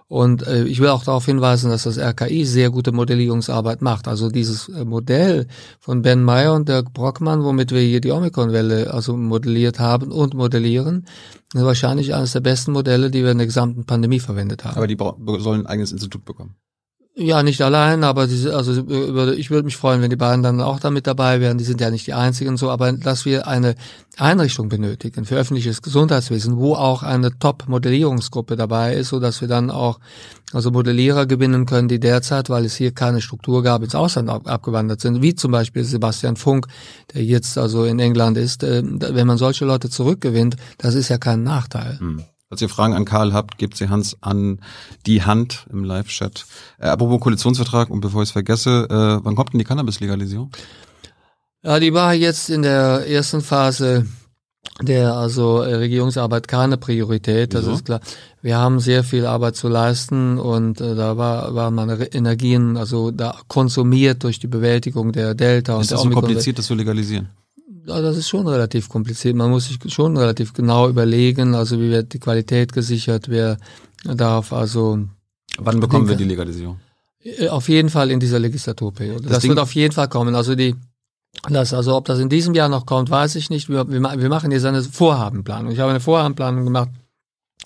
[0.10, 4.10] Und äh, ich will auch darauf hinweisen, dass das RKI sehr gute Modellierungsarbeit macht.
[4.10, 5.48] Also dieses äh, Modell
[5.80, 10.34] von Ben Meyer und Dirk Brockmann, womit wir hier die Omikron-Welle also modelliert haben und
[10.34, 11.06] modellieren,
[11.54, 14.76] ist wahrscheinlich eines der besten Modelle, die wir in der gesamten Pandemie verwendet haben.
[14.76, 14.98] Aber die
[15.42, 16.58] sollen ein eigenes Institut bekommen.
[17.16, 18.72] Ja, nicht allein, aber diese, also
[19.34, 21.60] ich würde mich freuen, wenn die beiden dann auch damit dabei wären.
[21.60, 23.76] Die sind ja nicht die einzigen so, aber dass wir eine
[24.18, 29.70] Einrichtung benötigen für öffentliches Gesundheitswesen, wo auch eine Top-Modellierungsgruppe dabei ist, so dass wir dann
[29.70, 30.00] auch
[30.54, 34.48] also Modellierer gewinnen können, die derzeit, weil es hier keine Struktur gab, ins Ausland ab
[34.48, 36.66] abgewandert sind, wie zum Beispiel Sebastian Funk,
[37.14, 38.64] der jetzt also in England ist.
[38.64, 42.00] Äh, wenn man solche Leute zurückgewinnt, das ist ja kein Nachteil.
[42.00, 42.24] Hm.
[42.54, 44.60] Falls ihr Fragen an Karl habt, gebt sie Hans an
[45.08, 46.46] die Hand im Live-Chat.
[46.78, 50.52] Äh, apropos Koalitionsvertrag und bevor ich es vergesse, äh, wann kommt denn die Cannabis-Legalisierung?
[51.64, 54.06] Ja, die war jetzt in der ersten Phase
[54.84, 57.74] der also äh, Regierungsarbeit keine Priorität, das Wieso?
[57.74, 58.02] ist klar.
[58.44, 63.10] Wir haben sehr viel Arbeit zu leisten und äh, da war, waren meine Energien also
[63.10, 67.30] da konsumiert durch die Bewältigung der Delta und Ist das so kompliziert, das zu legalisieren?
[67.86, 69.36] Das ist schon relativ kompliziert.
[69.36, 73.58] Man muss sich schon relativ genau überlegen, also wie wird die Qualität gesichert, wer
[74.04, 75.00] darf also.
[75.58, 76.80] Wann bekommen wir die Legalisierung?
[77.24, 79.24] Äh, auf jeden Fall in dieser Legislaturperiode.
[79.24, 80.36] Das, das wird auf jeden Fall kommen.
[80.36, 80.76] Also die,
[81.50, 83.70] das, also ob das in diesem Jahr noch kommt, weiß ich nicht.
[83.70, 85.72] Wir, wir, wir machen jetzt eine Vorhabenplanung.
[85.72, 86.90] Ich habe eine Vorhabenplanung gemacht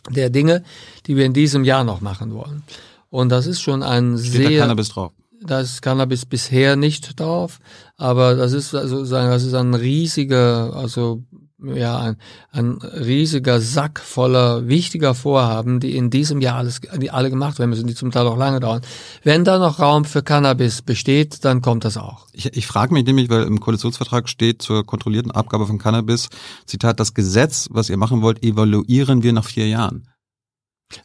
[0.09, 0.63] der Dinge,
[1.05, 2.63] die wir in diesem Jahr noch machen wollen.
[3.09, 4.49] Und das ist schon ein Steht sehr.
[4.49, 5.11] Da Cannabis drauf?
[5.41, 7.59] Da ist Cannabis bisher nicht drauf,
[7.97, 11.23] aber das ist also sagen, das ist ein riesiger, also
[11.59, 12.17] ja, ein,
[12.51, 17.71] ein riesiger Sack voller wichtiger Vorhaben, die in diesem Jahr alles, die alle gemacht werden
[17.71, 18.81] müssen, die zum Teil auch lange dauern.
[19.23, 22.27] Wenn da noch Raum für Cannabis besteht, dann kommt das auch.
[22.33, 26.29] Ich, ich frage mich nämlich, weil im Koalitionsvertrag steht zur kontrollierten Abgabe von Cannabis,
[26.67, 30.07] Zitat, das Gesetz, was ihr machen wollt, evaluieren wir nach vier Jahren.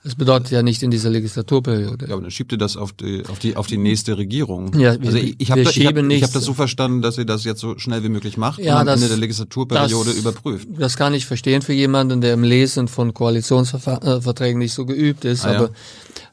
[0.05, 2.07] Das bedeutet ja nicht in dieser Legislaturperiode.
[2.07, 4.73] Ja, aber dann schiebt ihr das auf die, auf die, auf die nächste Regierung.
[4.79, 7.18] Ja, wir, also ich, ich habe da, ich hab, ich hab das so verstanden, dass
[7.18, 10.18] ihr das jetzt so schnell wie möglich macht ja, und am Ende der Legislaturperiode das,
[10.18, 10.68] überprüft.
[10.79, 15.45] Das kann ich verstehen für jemanden, der im Lesen von Koalitionsverträgen nicht so geübt ist.
[15.45, 15.71] Ah, aber ja.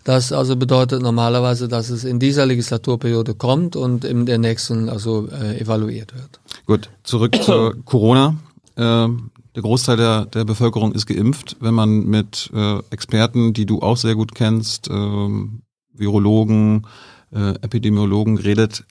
[0.04, 5.28] das also bedeutet normalerweise, dass es in dieser Legislaturperiode kommt und in der nächsten also
[5.28, 6.40] äh, evaluiert wird.
[6.68, 8.36] Gut, zurück zu Corona.
[8.78, 11.58] Ähm, der Großteil der, der Bevölkerung ist geimpft.
[11.60, 16.88] Wenn man mit äh, Experten, die du auch sehr gut kennst, ähm, Virologen,
[17.34, 18.86] äh, Epidemiologen redet,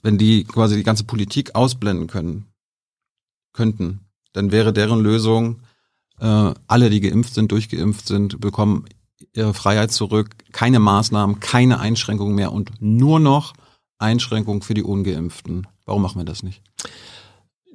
[0.00, 2.46] wenn die quasi die ganze Politik ausblenden können,
[3.52, 4.00] könnten,
[4.32, 5.60] dann wäre deren Lösung,
[6.20, 8.86] äh, alle, die geimpft sind, durchgeimpft sind, bekommen
[9.34, 13.52] ihre Freiheit zurück, keine Maßnahmen, keine Einschränkungen mehr und nur noch
[13.98, 15.66] Einschränkungen für die Ungeimpften.
[15.84, 16.62] Warum machen wir das nicht?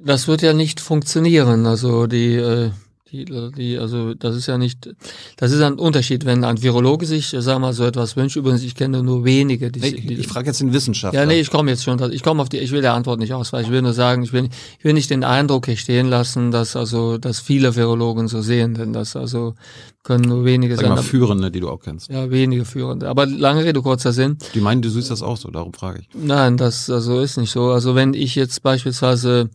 [0.02, 1.66] Das wird ja nicht funktionieren.
[1.66, 2.70] Also die, äh,
[3.12, 3.24] die,
[3.56, 4.88] die, also das ist ja nicht,
[5.36, 8.36] das ist ein Unterschied, wenn ein Virologe sich, äh, sag mal, so etwas wünscht.
[8.36, 9.70] Übrigens, ich kenne nur wenige.
[9.70, 11.20] Die, nee, ich, ich frage jetzt den Wissenschaftler.
[11.20, 12.00] Ja, nee, ich komme jetzt schon.
[12.12, 13.66] Ich komme auf die, ich will der Antwort nicht ausweichen.
[13.66, 16.76] Ich will nur sagen, ich will, ich will nicht den Eindruck hier stehen lassen, dass
[16.76, 19.54] also, dass viele Virologen so sehen, denn das also
[20.02, 20.94] können nur wenige Sag sein.
[20.94, 22.10] Mal Führende, die du auch kennst.
[22.10, 23.08] Ja, wenige Führende.
[23.08, 24.38] Aber lange Rede, kurzer Sinn.
[24.54, 26.08] Die meinen, du siehst das auch so, darum frage ich.
[26.14, 27.70] Nein, das also ist nicht so.
[27.70, 29.50] Also wenn ich jetzt beispielsweise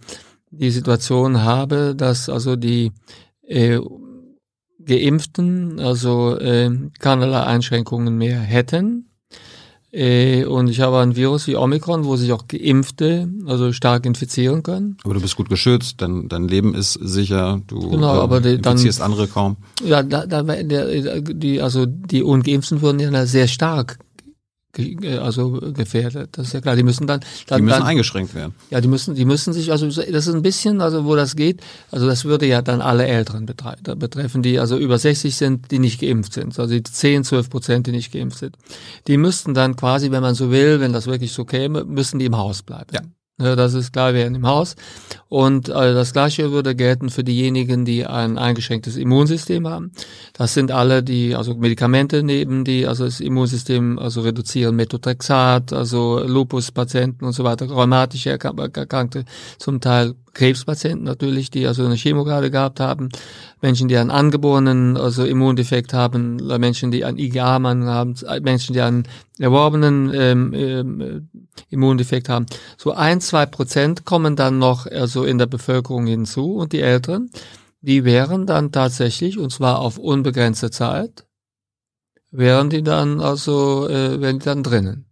[0.59, 2.91] die Situation habe, dass also die
[3.47, 3.79] äh,
[4.85, 9.09] Geimpften also äh, keinerlei Einschränkungen mehr hätten.
[9.91, 14.61] Äh, und ich habe ein Virus wie Omikron, wo sich auch Geimpfte also stark infizieren
[14.61, 14.97] können.
[15.05, 18.99] Aber du bist gut geschützt, dein, dein Leben ist sicher, du genau, aber die, infizierst
[18.99, 19.55] dann, andere kaum.
[19.85, 23.99] Ja, da, da, der, die, also die Ungeimpften würden ja sehr stark
[25.21, 26.29] also gefährdet.
[26.33, 26.75] Das ist ja klar.
[26.75, 28.53] Die müssen dann, dann die müssen dann, eingeschränkt werden.
[28.69, 31.61] Ja, die müssen, die müssen sich also das ist ein bisschen, also wo das geht.
[31.91, 35.99] Also das würde ja dann alle Älteren betreffen, die also über 60 sind, die nicht
[35.99, 36.57] geimpft sind.
[36.59, 38.57] Also die 10, 12 Prozent, die nicht geimpft sind.
[39.07, 42.25] Die müssten dann quasi, wenn man so will, wenn das wirklich so käme, müssen die
[42.25, 42.91] im Haus bleiben.
[42.93, 43.01] Ja.
[43.37, 44.75] Ja, das ist klar, wir werden im Haus.
[45.35, 49.91] Und äh, das Gleiche würde gelten für diejenigen, die ein eingeschränktes Immunsystem haben.
[50.31, 56.23] Das sind alle, die also Medikamente nehmen, die also das Immunsystem also reduzieren, Methotrexat, also
[56.25, 59.25] Lupus-Patienten und so weiter, rheumatische Erkrankte,
[59.57, 63.09] zum Teil Krebspatienten natürlich, die also eine Chemo gerade gehabt haben,
[63.61, 69.07] Menschen, die einen angeborenen also Immundefekt haben, Menschen, die einen IgA-Mann haben, Menschen, die einen
[69.39, 71.29] erworbenen ähm, ähm,
[71.69, 72.45] Immundefekt haben.
[72.77, 77.29] So ein, zwei Prozent kommen dann noch also in der Bevölkerung hinzu und die Älteren,
[77.81, 81.25] die wären dann tatsächlich, und zwar auf unbegrenzte Zeit,
[82.31, 85.05] wären die dann also, äh, wären die dann drinnen.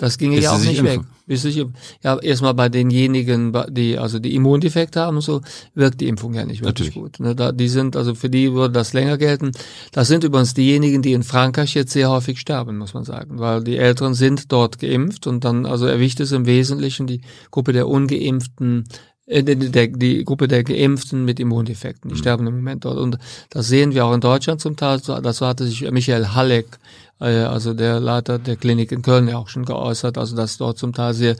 [0.00, 1.00] Das ginge Bis ja auch nicht weg.
[1.26, 1.62] Bis ich,
[2.02, 5.42] ja, erstmal bei denjenigen, die also die Immundefekte haben, so
[5.74, 7.18] wirkt die Impfung ja nicht wirklich Natürlich.
[7.18, 7.20] gut.
[7.20, 9.52] Ne, da, die sind, also für die würde das länger gelten.
[9.92, 13.62] Das sind übrigens diejenigen, die in Frankreich jetzt sehr häufig sterben, muss man sagen, weil
[13.62, 17.86] die Älteren sind dort geimpft und dann, also erwischt es im Wesentlichen die Gruppe der
[17.86, 18.84] ungeimpften
[19.26, 22.20] äh, die, die, die Gruppe der Geimpften mit Immundefekten, die mhm.
[22.20, 22.96] sterben im Moment dort.
[22.96, 23.18] Und
[23.50, 24.98] das sehen wir auch in Deutschland zum Teil.
[25.00, 26.78] Das hatte sich Michael Halleck
[27.20, 30.94] also der Leiter der Klinik in Köln ja auch schon geäußert, also dass dort zum
[30.94, 31.36] Teil sehr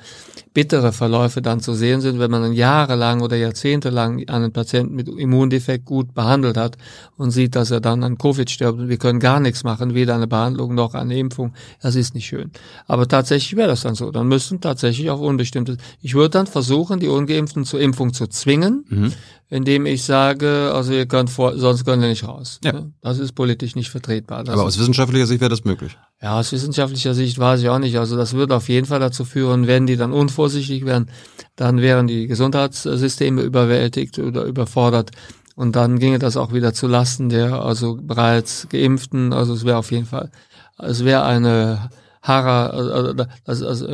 [0.53, 5.09] bittere Verläufe dann zu sehen sind, wenn man dann jahrelang oder jahrzehntelang einen Patienten mit
[5.09, 6.77] Immundefekt gut behandelt hat
[7.17, 10.15] und sieht, dass er dann an Covid stirbt und wir können gar nichts machen, weder
[10.15, 11.55] eine Behandlung noch eine Impfung.
[11.81, 12.51] Das ist nicht schön.
[12.87, 14.11] Aber tatsächlich wäre das dann so.
[14.11, 15.79] Dann müssten tatsächlich auch unbestimmte.
[16.03, 18.85] Ich würde dann versuchen, die Ungeimpften zur Impfung zu zwingen.
[18.89, 19.13] Mhm
[19.51, 22.61] indem ich sage, also ihr könnt vor, sonst könnt ihr nicht raus.
[22.63, 22.73] Ja.
[22.73, 22.93] Ne?
[23.03, 24.45] Das ist politisch nicht vertretbar.
[24.45, 25.99] Das Aber aus wissenschaftlicher Sicht wäre das möglich.
[26.23, 27.99] Ja, aus wissenschaftlicher Sicht weiß ich auch nicht.
[27.99, 31.11] Also das würde auf jeden Fall dazu führen, wenn die dann unvorsichtig wären,
[31.57, 35.11] dann wären die Gesundheitssysteme überwältigt oder überfordert.
[35.57, 39.33] Und dann ginge das auch wieder zu Lasten der also bereits Geimpften.
[39.33, 40.31] Also es wäre auf jeden Fall,
[40.79, 41.91] es wäre eine
[42.23, 43.87] Harra, also das, also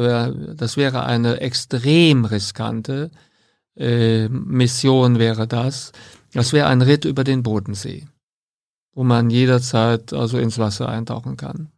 [0.54, 3.10] das wäre eine extrem riskante
[3.76, 5.92] äh, Mission wäre das.
[6.32, 8.06] Das wäre ein Ritt über den Bodensee,
[8.94, 11.68] wo man jederzeit also ins Wasser eintauchen kann.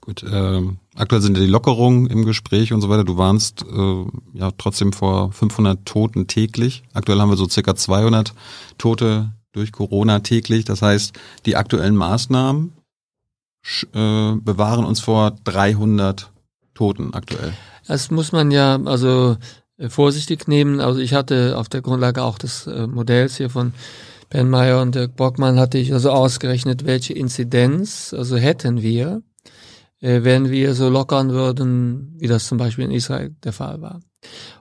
[0.00, 0.62] Gut, äh,
[0.94, 3.04] aktuell sind ja die Lockerungen im Gespräch und so weiter.
[3.04, 6.82] Du warnst äh, ja trotzdem vor 500 Toten täglich.
[6.94, 8.32] Aktuell haben wir so circa 200
[8.78, 10.64] Tote durch Corona täglich.
[10.64, 11.12] Das heißt,
[11.44, 12.72] die aktuellen Maßnahmen
[13.92, 16.32] äh, bewahren uns vor 300
[16.72, 17.52] Toten aktuell.
[17.86, 19.36] Das muss man ja, also
[19.88, 20.80] vorsichtig nehmen.
[20.80, 23.72] Also ich hatte auf der Grundlage auch des äh, Modells hier von
[24.30, 29.22] Ben Meyer und Dirk Bockmann hatte ich also ausgerechnet, welche Inzidenz also hätten wir,
[30.00, 34.00] äh, wenn wir so lockern würden, wie das zum Beispiel in Israel der Fall war.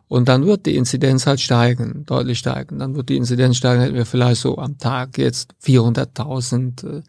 [0.07, 2.79] Und dann wird die Inzidenz halt steigen, deutlich steigen.
[2.79, 7.03] Dann wird die Inzidenz steigen, hätten wir vielleicht so am Tag jetzt 400.000.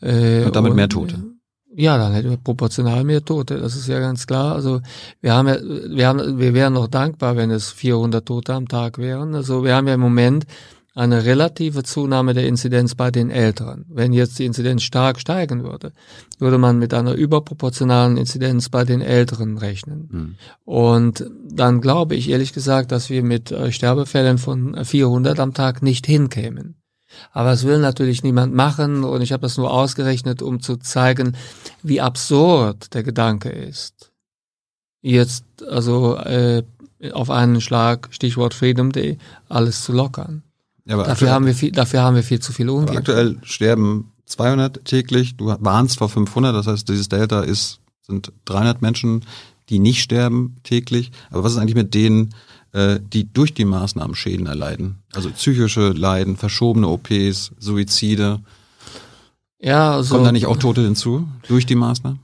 [0.00, 1.22] Äh, und damit und, mehr Tote.
[1.76, 3.58] Ja, dann hätten wir proportional mehr Tote.
[3.58, 4.54] Das ist ja ganz klar.
[4.54, 4.80] Also
[5.20, 8.98] wir haben ja, wir haben, wir wären noch dankbar, wenn es 400 Tote am Tag
[8.98, 9.34] wären.
[9.34, 10.46] Also wir haben ja im Moment
[10.94, 13.84] eine relative Zunahme der Inzidenz bei den Älteren.
[13.88, 15.92] Wenn jetzt die Inzidenz stark steigen würde,
[16.38, 20.08] würde man mit einer überproportionalen Inzidenz bei den Älteren rechnen.
[20.10, 20.34] Mhm.
[20.64, 25.82] Und dann glaube ich ehrlich gesagt, dass wir mit äh, Sterbefällen von 400 am Tag
[25.82, 26.76] nicht hinkämen.
[27.32, 31.36] Aber es will natürlich niemand machen und ich habe das nur ausgerechnet, um zu zeigen,
[31.82, 34.10] wie absurd der Gedanke ist.
[35.02, 36.62] Jetzt also äh,
[37.12, 40.42] auf einen Schlag, Stichwort Freedom Day, alles zu lockern.
[40.86, 42.98] Ja, dafür, aktuell, haben wir viel, dafür haben wir viel zu viel Ungeimpfte.
[42.98, 48.82] Aktuell sterben 200 täglich, du warnst vor 500, das heißt, dieses Delta ist, sind 300
[48.82, 49.24] Menschen,
[49.70, 51.10] die nicht sterben täglich.
[51.30, 52.34] Aber was ist eigentlich mit denen,
[52.74, 54.96] äh, die durch die Maßnahmen Schäden erleiden.
[55.14, 58.40] Also psychische Leiden, verschobene OPs, Suizide.
[59.60, 62.18] Ja, also, Kommen da nicht auch Tote hinzu durch die Maßnahmen?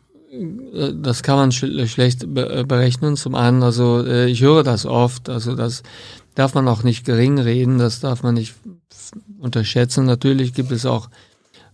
[0.75, 3.17] Äh, das kann man schlecht äh, berechnen.
[3.17, 5.85] Zum einen, also ich höre das oft, also das
[6.35, 8.57] darf man auch nicht gering reden, das darf man nicht
[9.39, 10.05] unterschätzen.
[10.05, 11.11] Natürlich gibt es auch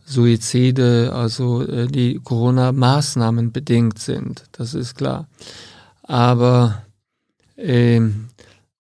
[0.05, 5.29] Suizide, also die Corona-Maßnahmen bedingt sind, das ist klar.
[6.03, 6.83] Aber
[7.57, 8.29] ähm,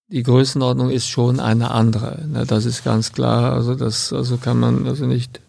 [0.08, 2.24] die Größenordnung ist schon eine andere.
[2.28, 2.44] Ne?
[2.46, 3.52] Das ist ganz klar.
[3.52, 5.40] Also das, also kann man also nicht,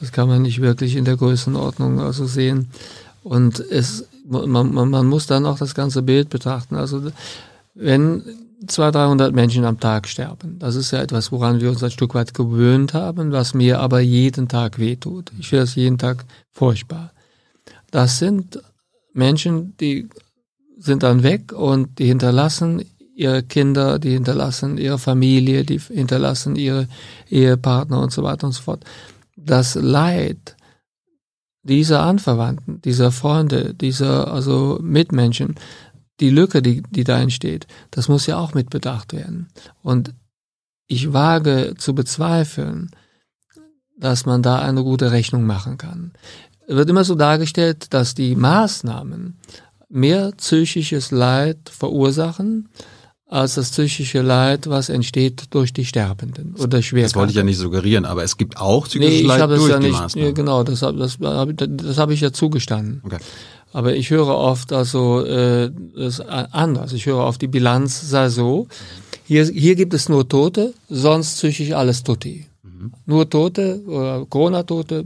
[0.00, 2.70] das kann man nicht wirklich in der Größenordnung also sehen.
[3.24, 6.76] Und es, man, man, man muss dann auch das ganze Bild betrachten.
[6.76, 7.10] Also
[7.74, 8.22] wenn
[8.66, 12.14] 200, 300 Menschen am Tag sterben, das ist ja etwas, woran wir uns ein Stück
[12.14, 15.32] weit gewöhnt haben, was mir aber jeden Tag wehtut.
[15.38, 17.12] Ich finde das jeden Tag furchtbar.
[17.90, 18.60] Das sind
[19.12, 20.08] Menschen, die
[20.76, 22.84] sind dann weg und die hinterlassen
[23.18, 26.86] ihre Kinder, die hinterlassen ihre Familie, die hinterlassen ihre
[27.28, 28.84] Ehepartner und so weiter und so fort.
[29.36, 30.56] Das Leid
[31.64, 35.56] dieser Anverwandten, dieser Freunde, dieser also Mitmenschen,
[36.20, 39.48] die Lücke, die, die da entsteht, das muss ja auch mit bedacht werden.
[39.82, 40.14] Und
[40.86, 42.90] ich wage zu bezweifeln,
[43.98, 46.12] dass man da eine gute Rechnung machen kann.
[46.68, 49.38] Es wird immer so dargestellt, dass die Maßnahmen
[49.88, 52.68] mehr psychisches Leid verursachen
[53.28, 57.02] als das psychische Leid, was entsteht durch die Sterbenden oder schwer.
[57.02, 59.78] Das wollte ich ja nicht suggerieren, aber es gibt auch psychisches nee, Leid durch ja
[59.78, 60.28] die nicht, Maßnahmen.
[60.28, 63.02] Ja, genau, das, das, das habe ich ja zugestanden.
[63.04, 63.18] Okay.
[63.72, 66.94] Aber ich höre oft also äh, das anders.
[66.94, 68.66] Ich höre oft die Bilanz sei so.
[69.26, 72.46] Hier, hier gibt es nur Tote, sonst psychisch alles Tutti.
[72.62, 72.92] Mhm.
[73.04, 75.04] Nur Tote oder Corona-Tote,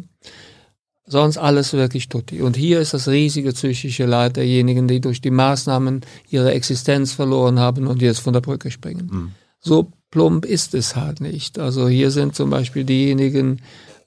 [1.07, 2.43] sonst alles wirklich Tutti.
[2.43, 7.59] Und hier ist das riesige psychische Leid derjenigen, die durch die Maßnahmen ihre Existenz verloren
[7.59, 9.09] haben und jetzt von der Brücke springen.
[9.11, 9.33] Mhm.
[9.61, 11.59] So plump ist es halt nicht.
[11.59, 13.61] Also hier sind zum Beispiel diejenigen,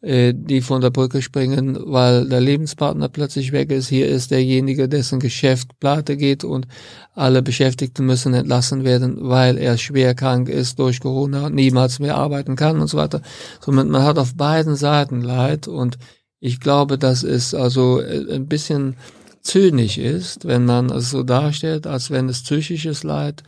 [0.05, 3.87] äh, die von der Brücke springen, weil der Lebenspartner plötzlich weg ist.
[3.87, 6.67] Hier ist derjenige, dessen Geschäft pleite geht und
[7.13, 12.17] alle Beschäftigten müssen entlassen werden, weil er schwer krank ist durch Corona und niemals mehr
[12.17, 13.21] arbeiten kann und so weiter.
[13.61, 15.97] Somit man hat auf beiden Seiten Leid und
[16.39, 18.95] ich glaube, dass es also äh, ein bisschen
[19.41, 23.43] zynisch ist, wenn man es so darstellt, als wenn es psychisches Leid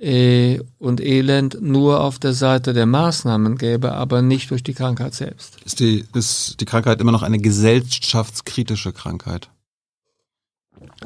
[0.00, 5.14] äh, und Elend nur auf der Seite der Maßnahmen gäbe, aber nicht durch die Krankheit
[5.14, 5.56] selbst.
[5.64, 9.50] Ist die, ist die Krankheit immer noch eine gesellschaftskritische Krankheit?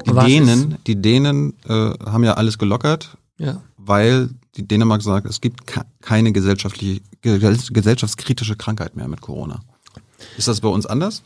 [0.05, 0.87] Die Was Dänen, ist?
[0.87, 3.61] die Dänen äh, haben ja alles gelockert, ja.
[3.77, 5.61] weil die Dänemark sagt, es gibt
[6.01, 9.61] keine gesellschaftliche, gesellschaftskritische Krankheit mehr mit Corona.
[10.37, 11.23] Ist das bei uns anders?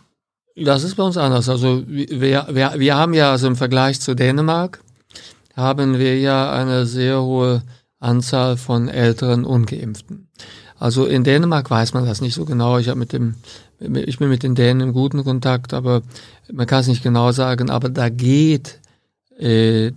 [0.56, 1.48] Das ist bei uns anders.
[1.50, 4.82] Also wir, wir, wir haben ja also im Vergleich zu Dänemark
[5.56, 7.64] haben wir ja eine sehr hohe
[8.00, 10.30] Anzahl von älteren Ungeimpften.
[10.78, 12.78] Also in Dänemark weiß man das nicht so genau.
[12.78, 13.36] Ich habe mit dem,
[13.80, 16.02] ich bin mit den Dänen im guten Kontakt, aber
[16.52, 17.70] man kann es nicht genau sagen.
[17.70, 18.80] Aber da geht
[19.38, 19.92] äh,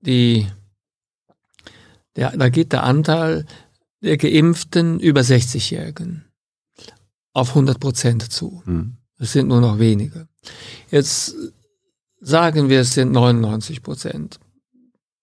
[0.00, 0.46] die,
[2.16, 3.46] der, da geht der Anteil
[4.02, 6.25] der Geimpften über 60-Jährigen
[7.36, 8.62] auf 100 Prozent zu.
[8.64, 8.96] Mhm.
[9.18, 10.28] Es sind nur noch wenige.
[10.90, 11.34] Jetzt
[12.20, 14.38] sagen wir, es sind 99 Prozent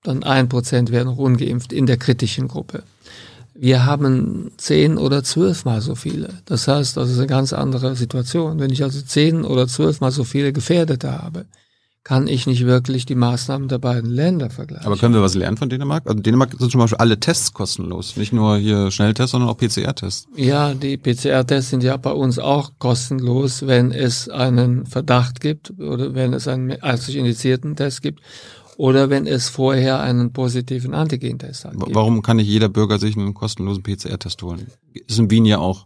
[0.03, 2.83] dann ein Prozent werden noch ungeimpft in der kritischen Gruppe.
[3.55, 6.41] Wir haben zehn oder zwölfmal so viele.
[6.45, 8.59] Das heißt, das ist eine ganz andere Situation.
[8.59, 11.45] Wenn ich also zehn oder zwölfmal so viele Gefährdete habe,
[12.03, 14.85] kann ich nicht wirklich die Maßnahmen der beiden Länder vergleichen.
[14.85, 16.03] Aber können wir was lernen von Dänemark?
[16.05, 18.17] Also Dänemark sind zum Beispiel alle Tests kostenlos.
[18.17, 20.27] Nicht nur hier Schnelltests, sondern auch PCR-Tests.
[20.35, 26.13] Ja, die PCR-Tests sind ja bei uns auch kostenlos, wenn es einen Verdacht gibt oder
[26.13, 28.21] wenn es einen ärztlich indizierten Test gibt
[28.75, 31.73] oder wenn es vorher einen positiven Antigentest hat.
[31.75, 34.67] Warum kann nicht jeder Bürger sich einen kostenlosen PCR-Test holen?
[34.93, 35.85] Ist in Wien ja auch.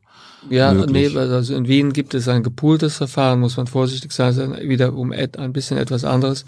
[0.49, 1.13] Ja, möglich.
[1.13, 5.11] nee, also in Wien gibt es ein gepooltes Verfahren, muss man vorsichtig sein, wieder um
[5.11, 6.45] ein bisschen etwas anderes.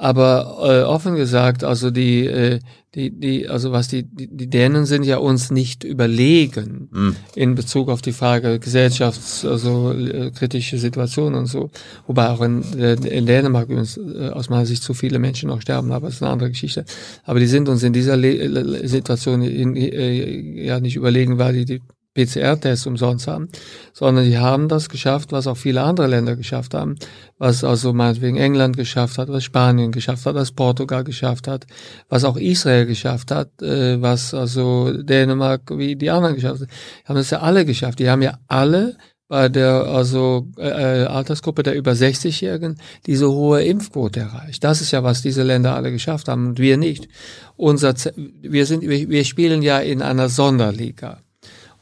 [0.00, 2.60] Aber äh, offen gesagt, also die, äh,
[2.94, 7.16] die, die, also was die, die, die Dänen sind ja uns nicht überlegen mhm.
[7.34, 11.70] in Bezug auf die Frage gesellschafts-, also äh, kritische Situationen und so.
[12.06, 15.62] Wobei auch in, äh, in Dänemark übrigens äh, aus meiner Sicht zu viele Menschen noch
[15.62, 16.84] sterben, aber das ist eine andere Geschichte.
[17.24, 21.64] Aber die sind uns in dieser Le Situation in, äh, ja nicht überlegen, weil die
[21.64, 21.82] die
[22.14, 23.48] PCR-Tests umsonst haben,
[23.92, 26.96] sondern die haben das geschafft, was auch viele andere Länder geschafft haben,
[27.38, 31.66] was also meinetwegen England geschafft hat, was Spanien geschafft hat, was Portugal geschafft hat,
[32.08, 36.68] was auch Israel geschafft hat, äh, was also Dänemark wie die anderen geschafft haben.
[36.68, 37.98] Die haben das ja alle geschafft.
[37.98, 38.96] Die haben ja alle
[39.28, 44.64] bei der also äh, äh Altersgruppe der über 60-Jährigen diese hohe Impfquote erreicht.
[44.64, 47.08] Das ist ja, was diese Länder alle geschafft haben und wir nicht.
[47.56, 51.20] Unser, wir sind, wir, wir spielen ja in einer Sonderliga.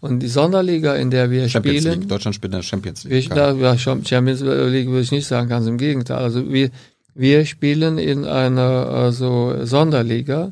[0.01, 2.01] Und die Sonderliga, in der wir Champions spielen.
[2.01, 2.09] League.
[2.09, 3.31] Deutschland spielt in der Champions League.
[3.31, 6.19] Wir, ja, Champions League würde ich nicht sagen, ganz im Gegenteil.
[6.19, 6.71] Also wir,
[7.15, 10.51] wir spielen in einer also Sonderliga,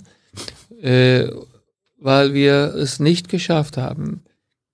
[0.83, 1.29] äh,
[1.99, 4.23] weil wir es nicht geschafft haben,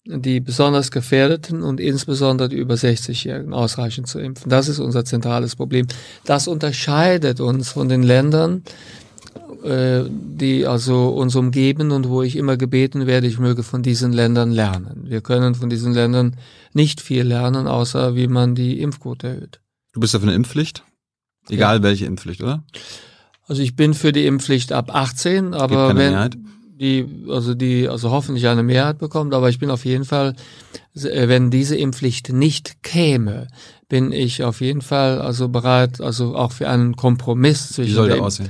[0.06, 4.48] die besonders Gefährdeten und insbesondere die über 60-Jährigen ausreichend zu impfen.
[4.50, 5.87] Das ist unser zentrales Problem.
[6.24, 8.62] Das unterscheidet uns von den Ländern,
[9.64, 14.12] äh, die also uns umgeben und wo ich immer gebeten werde, ich möge von diesen
[14.12, 15.04] Ländern lernen.
[15.06, 16.36] Wir können von diesen Ländern
[16.72, 19.60] nicht viel lernen, außer wie man die Impfquote erhöht.
[19.92, 20.84] Du bist ja für eine Impfpflicht?
[21.48, 21.82] Egal ja.
[21.82, 22.64] welche Impfpflicht, oder?
[23.46, 26.36] Also ich bin für die Impfpflicht ab 18, aber wenn Mehrheit?
[26.80, 30.34] die, also die, also hoffentlich eine Mehrheit bekommt, aber ich bin auf jeden Fall,
[30.94, 33.48] äh, wenn diese Impfpflicht nicht käme,
[33.88, 37.90] bin ich auf jeden Fall also bereit, also auch für einen Kompromiss zwischen.
[37.90, 38.48] Wie soll der aussehen?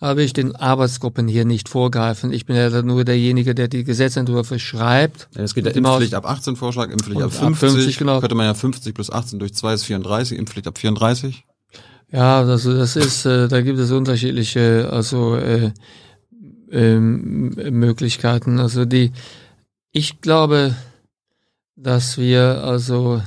[0.00, 2.32] Habe ich den Arbeitsgruppen hier nicht vorgreifen.
[2.32, 5.28] Ich bin ja nur derjenige, der die Gesetzentwürfe schreibt.
[5.36, 7.46] Ja, es geht der Impfpflicht ab 18 Vorschlag, Impfpflicht ab 50.
[7.46, 8.20] Ab 50 genau.
[8.20, 11.44] Könnte man ja 50 plus 18 durch 2 ist 34, Impfpflicht ab 34.
[12.12, 15.72] Ja, also das ist, äh, da gibt es unterschiedliche, also äh,
[16.70, 18.58] äh, Möglichkeiten.
[18.58, 19.12] Also die,
[19.90, 20.74] ich glaube,
[21.76, 23.20] dass wir also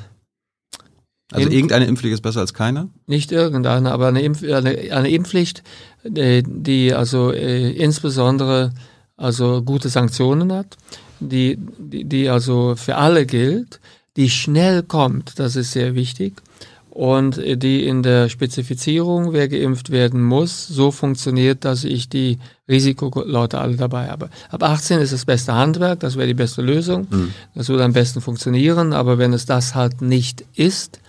[1.32, 2.90] also irgendeine Impfpflicht ist besser als keine?
[3.06, 5.62] Nicht irgendeine, aber eine, Impf eine, eine Impfpflicht,
[6.10, 8.72] die also äh, insbesondere
[9.18, 10.78] also gute Sanktionen hat,
[11.20, 13.80] die, die, die also für alle gilt,
[14.16, 16.34] die schnell kommt, das ist sehr wichtig,
[16.90, 23.60] und die in der Spezifizierung, wer geimpft werden muss, so funktioniert, dass ich die Risikoleute
[23.60, 24.32] alle dabei habe.
[24.50, 27.34] Ab 18 ist das beste Handwerk, das wäre die beste Lösung, mhm.
[27.54, 31.00] das würde am besten funktionieren, aber wenn es das halt nicht ist,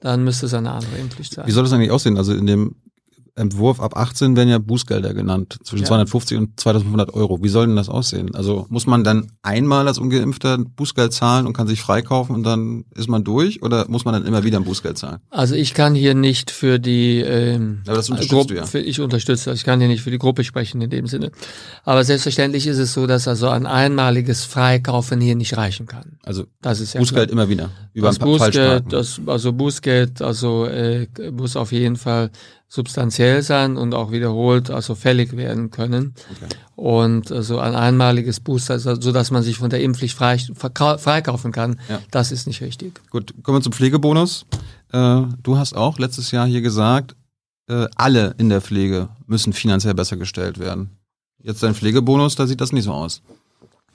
[0.00, 1.46] dann müsste es eine andere Impfpflicht sein.
[1.46, 2.18] Wie soll das eigentlich aussehen?
[2.18, 2.74] Also in dem
[3.38, 5.88] Entwurf ab 18 werden ja Bußgelder genannt, zwischen ja.
[5.88, 7.42] 250 und 2500 Euro.
[7.42, 8.34] Wie soll denn das aussehen?
[8.34, 12.84] Also muss man dann einmal als Ungeimpfter Bußgeld zahlen und kann sich freikaufen und dann
[12.94, 15.18] ist man durch oder muss man dann immer wieder ein Bußgeld zahlen?
[15.30, 18.66] Also ich kann hier nicht für die ähm, Aber das unterstützt Gruppe, du ja.
[18.66, 21.30] Für, ich unterstütze, ich kann hier nicht für die Gruppe sprechen in dem Sinne.
[21.84, 26.18] Aber selbstverständlich ist es so, dass also ein einmaliges Freikaufen hier nicht reichen kann.
[26.22, 27.32] Also das ist ja Bußgeld klar.
[27.32, 27.70] immer wieder.
[27.98, 32.30] Über das Bußgeld, das, also Bußgeld, also äh, muss auf jeden Fall
[32.68, 36.14] substanziell sein und auch wiederholt also fällig werden können.
[36.30, 36.54] Okay.
[36.76, 41.80] Und so ein einmaliges Booster, so dass man sich von der Impfpflicht frei, freikaufen kann,
[41.88, 41.98] ja.
[42.10, 43.00] das ist nicht richtig.
[43.10, 44.46] Gut, kommen wir zum Pflegebonus.
[44.92, 47.16] Äh, du hast auch letztes Jahr hier gesagt,
[47.68, 50.90] äh, alle in der Pflege müssen finanziell besser gestellt werden.
[51.42, 53.22] Jetzt dein Pflegebonus, da sieht das nicht so aus.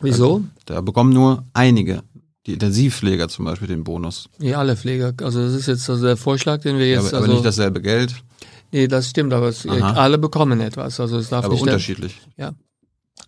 [0.02, 0.36] Wieso?
[0.36, 2.04] Also, da bekommen nur einige
[2.46, 4.30] die Intensivpfleger zum Beispiel den Bonus.
[4.40, 5.14] Ja, alle Pfleger.
[5.22, 7.04] Also das ist jetzt also der Vorschlag, den wir jetzt.
[7.04, 8.16] Ja, aber, also, aber nicht dasselbe Geld.
[8.72, 11.00] Nee, das stimmt, aber es, alle bekommen etwas.
[11.00, 12.20] Also es darf aber nicht unterschiedlich.
[12.38, 12.54] ja.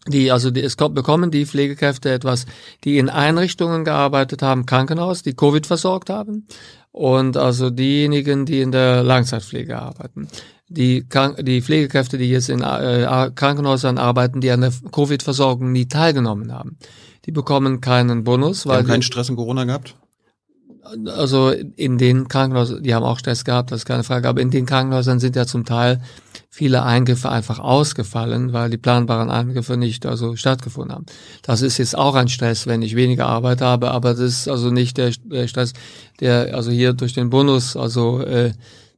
[0.08, 2.46] Die, also die, es kommt, bekommen die Pflegekräfte etwas,
[2.84, 6.48] die in Einrichtungen gearbeitet haben, Krankenhaus, die Covid versorgt haben.
[6.92, 10.28] Und also diejenigen, die in der Langzeitpflege arbeiten.
[10.68, 11.06] Die,
[11.42, 16.78] die Pflegekräfte, die jetzt in äh, Krankenhäusern arbeiten, die an der Covid-Versorgung nie teilgenommen haben,
[17.26, 18.66] die bekommen keinen Bonus.
[18.66, 19.96] Weil die haben keinen Stress in Corona gehabt?
[21.18, 24.52] also in den Krankenhäusern, die haben auch Stress gehabt, das ist keine Frage, aber in
[24.52, 26.02] den Krankenhäusern sind ja zum Teil
[26.50, 31.06] viele Eingriffe einfach ausgefallen, weil die planbaren Eingriffe nicht also stattgefunden haben.
[31.42, 34.70] Das ist jetzt auch ein Stress, wenn ich weniger Arbeit habe, aber das ist also
[34.70, 35.74] nicht der, der Stress,
[36.20, 38.54] der also hier durch den Bonus also äh,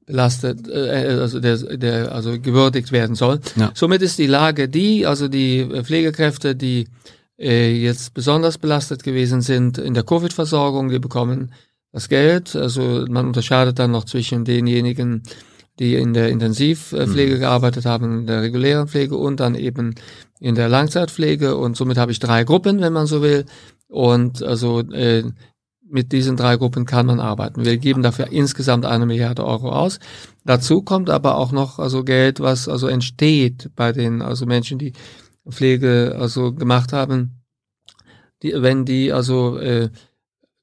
[0.06, 3.40] belastet, äh, also der, der also gewürdigt werden soll.
[3.56, 3.72] Ja.
[3.74, 6.88] Somit ist die Lage die, also die Pflegekräfte, die
[7.40, 11.52] äh, jetzt besonders belastet gewesen sind in der Covid-Versorgung, die bekommen
[11.92, 12.56] das Geld.
[12.56, 15.24] Also man unterscheidet dann noch zwischen denjenigen,
[15.80, 17.40] die in der Intensivpflege mhm.
[17.40, 19.96] gearbeitet haben, in der regulären Pflege und dann eben
[20.40, 21.56] in der Langzeitpflege.
[21.56, 23.46] Und somit habe ich drei Gruppen, wenn man so will.
[23.88, 25.24] Und also äh,
[25.90, 27.64] mit diesen drei Gruppen kann man arbeiten.
[27.64, 30.00] Wir geben dafür insgesamt eine Milliarde Euro aus.
[30.44, 34.94] Dazu kommt aber auch noch also Geld, was also entsteht bei den also Menschen, die
[35.50, 37.42] Pflege also gemacht haben,
[38.44, 39.90] die, wenn die also äh,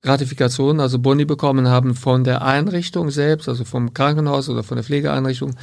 [0.03, 4.85] Gratifikation, also Boni bekommen haben von der Einrichtung selbst, also vom Krankenhaus oder von der
[4.85, 5.55] Pflegeeinrichtung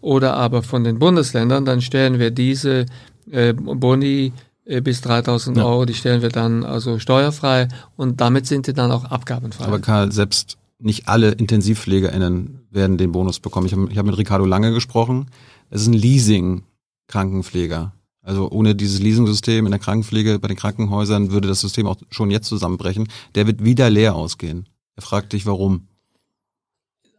[0.00, 2.86] oder aber von den Bundesländern, dann stellen wir diese
[3.30, 4.32] äh, Boni
[4.64, 5.64] äh, bis 3000 ja.
[5.64, 9.64] Euro, die stellen wir dann also steuerfrei und damit sind die dann auch abgabenfrei.
[9.64, 13.66] Aber Karl, selbst nicht alle IntensivpflegerInnen werden den Bonus bekommen.
[13.66, 15.26] Ich habe ich hab mit Ricardo Lange gesprochen.
[15.70, 17.92] Es ist ein Leasing-Krankenpfleger.
[18.28, 22.30] Also ohne dieses Leasing-System in der Krankenpflege bei den Krankenhäusern würde das System auch schon
[22.30, 23.08] jetzt zusammenbrechen.
[23.34, 24.68] Der wird wieder leer ausgehen.
[24.96, 25.88] Er fragt dich, warum.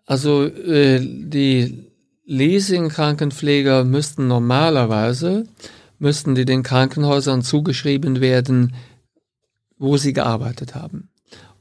[0.05, 1.88] Also äh, die
[2.26, 5.47] Leasing-Krankenpfleger müssten normalerweise,
[5.97, 8.76] müssten die den Krankenhäusern zugeschrieben werden,
[9.80, 11.10] wo sie gearbeitet haben.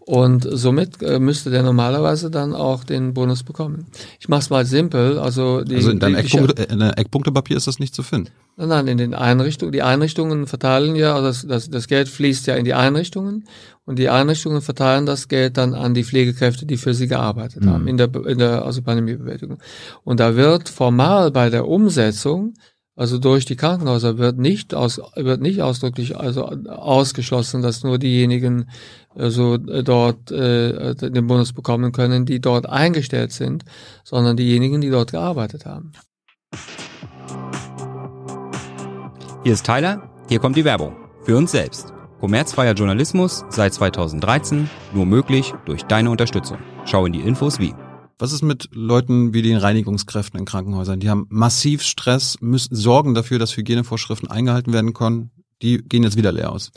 [0.09, 3.89] Und somit äh, müsste der normalerweise dann auch den Bonus bekommen.
[4.19, 5.19] Ich mache es mal simpel.
[5.19, 8.31] Also, die, also in deinem Eckpunkte, in Eckpunktepapier ist das nicht zu finden.
[8.57, 9.71] Nein, nein, in den Einrichtungen.
[9.71, 13.45] Die Einrichtungen verteilen ja, also das, das, das Geld fließt ja in die Einrichtungen
[13.85, 17.71] und die Einrichtungen verteilen das Geld dann an die Pflegekräfte, die für sie gearbeitet mhm.
[17.71, 19.59] haben, in der, in der also Pandemiebewältigung.
[20.05, 22.55] Und da wird formal bei der Umsetzung
[22.99, 28.71] also durch die Krankenhäuser wird nicht aus, wird nicht ausdrücklich also ausgeschlossen, dass nur diejenigen
[29.19, 33.65] also dort äh, den Bonus bekommen können, die dort eingestellt sind,
[34.05, 35.93] sondern diejenigen, die dort gearbeitet haben.
[39.45, 40.97] Hier ist Tyler, hier kommt die Werbung.
[41.25, 41.93] Für uns selbst.
[42.21, 46.59] Kommerzfreier Journalismus seit 2013 nur möglich durch deine Unterstützung.
[46.85, 47.75] Schau in die Infos wie.
[48.19, 50.99] Was ist mit Leuten wie den Reinigungskräften in Krankenhäusern?
[50.99, 55.31] Die haben massiv Stress, müssen sorgen dafür, dass Hygienevorschriften eingehalten werden können.
[55.63, 56.73] Die gehen jetzt wieder leer aus.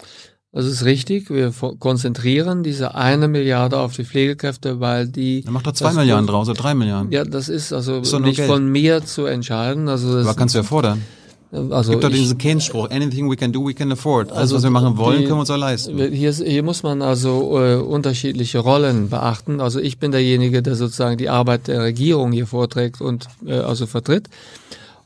[0.53, 1.29] Das ist richtig.
[1.29, 5.43] Wir konzentrieren diese eine Milliarde auf die Pflegekräfte, weil die.
[5.45, 7.09] Er macht da zwei Milliarden draus oder drei Milliarden.
[7.11, 9.87] Ja, das ist also ist nicht von mir zu entscheiden.
[9.87, 11.01] Also das Aber kannst du ja fordern.
[11.51, 14.29] Also gibt doch diesen Keynes-Spruch, anything we can do, we can afford.
[14.29, 15.97] Alles, also was wir machen wollen, die, können wir uns auch leisten.
[15.97, 19.59] Hier, hier muss man also äh, unterschiedliche Rollen beachten.
[19.59, 23.85] Also ich bin derjenige, der sozusagen die Arbeit der Regierung hier vorträgt und äh, also
[23.85, 24.29] vertritt.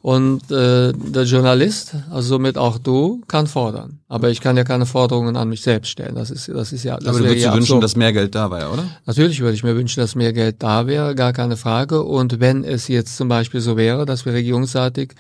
[0.06, 4.02] Und äh, der Journalist, also somit auch du, kann fordern.
[4.08, 6.14] Aber ich kann ja keine Forderungen an mich selbst stellen.
[6.14, 6.98] Das ist, das ist ja.
[6.98, 7.84] Das Aber du würdest dir wünschen, absurd.
[7.86, 8.84] dass mehr Geld da wäre, oder?
[9.08, 12.04] Natürlich würde ich mir wünschen, dass mehr Geld da wäre, gar keine Frage.
[12.04, 15.16] Und wenn es jetzt zum Beispiel so wäre, dass wir regierungsseitig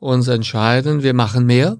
[0.00, 1.78] uns entscheiden, wir machen mehr,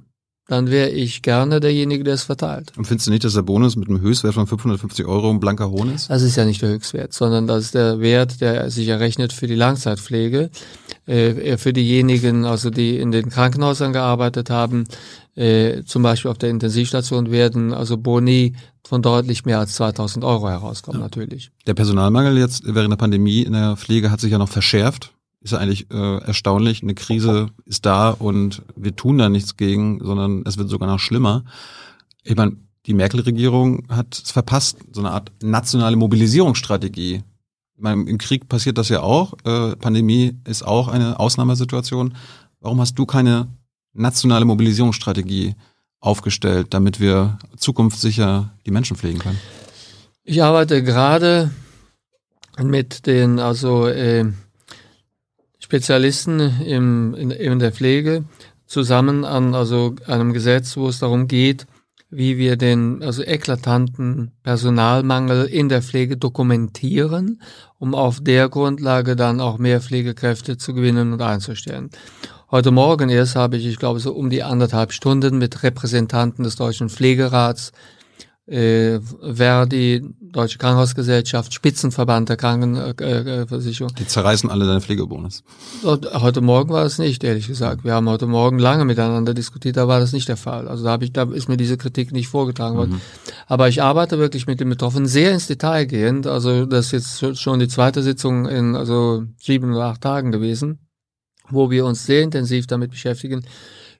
[0.49, 2.73] dann wäre ich gerne derjenige, der es verteilt.
[2.77, 5.71] Und findest du nicht, dass der Bonus mit einem Höchstwert von 550 Euro ein blanker
[5.71, 6.09] Hohn ist?
[6.09, 9.49] Das ist ja nicht der Höchstwert, sondern das ist der Wert, der sich errechnet für
[9.49, 10.51] die Langzeitpflege,
[11.07, 14.85] äh, für diejenigen, also die in den Krankenhäusern gearbeitet haben,
[15.35, 18.55] äh, zum Beispiel auf der Intensivstation werden also Boni
[18.87, 21.07] von deutlich mehr als 2000 Euro herauskommen, ja.
[21.07, 21.51] natürlich.
[21.67, 25.53] Der Personalmangel jetzt während der Pandemie in der Pflege hat sich ja noch verschärft ist
[25.53, 26.83] ja eigentlich äh, erstaunlich.
[26.83, 30.99] Eine Krise ist da und wir tun da nichts gegen, sondern es wird sogar noch
[30.99, 31.45] schlimmer.
[32.23, 32.57] Ich meine,
[32.87, 37.23] die Merkel-Regierung hat es verpasst, so eine Art nationale Mobilisierungsstrategie.
[37.77, 39.35] Ich meine, im Krieg passiert das ja auch.
[39.45, 42.15] Äh, Pandemie ist auch eine Ausnahmesituation.
[42.61, 43.49] Warum hast du keine
[43.93, 45.55] nationale Mobilisierungsstrategie
[46.01, 49.41] aufgestellt, damit wir zukunftssicher die Menschen pflegen können?
[50.23, 51.51] Ich arbeite gerade
[52.59, 54.25] mit den also äh,
[55.67, 58.23] Spezialisten im, in, in der Pflege
[58.67, 61.67] zusammen an also einem Gesetz, wo es darum geht,
[62.09, 67.43] wie wir den also eklatanten Personalmangel in der Pflege dokumentieren,
[67.81, 71.91] um auf der Grundlage dann auch mehr Pflegekräfte zu gewinnen und einzustellen.
[72.49, 76.55] Heute Morgen erst habe ich, ich glaube, so um die anderthalb Stunden mit Repräsentanten des
[76.55, 77.73] Deutschen Pflegerats
[78.47, 83.93] äh, Verdi, Deutsche Krankenhausgesellschaft, Spitzenverband der Krankenversicherung.
[83.99, 85.43] Die zerreißen alle deine Pflegebonus.
[85.83, 87.85] Heute Morgen war es nicht, ehrlich gesagt.
[87.85, 90.69] Wir haben heute Morgen lange miteinander diskutiert, da war das nicht der Fall.
[90.69, 92.93] Also da habe ich, da ist mir diese Kritik nicht vorgetragen worden.
[92.93, 93.01] Mhm.
[93.47, 96.27] Aber ich arbeite wirklich mit den Betroffenen sehr ins Detail gehend.
[96.27, 100.79] Also das ist jetzt schon die zweite Sitzung in also sieben oder acht Tagen gewesen,
[101.49, 103.45] wo wir uns sehr intensiv damit beschäftigen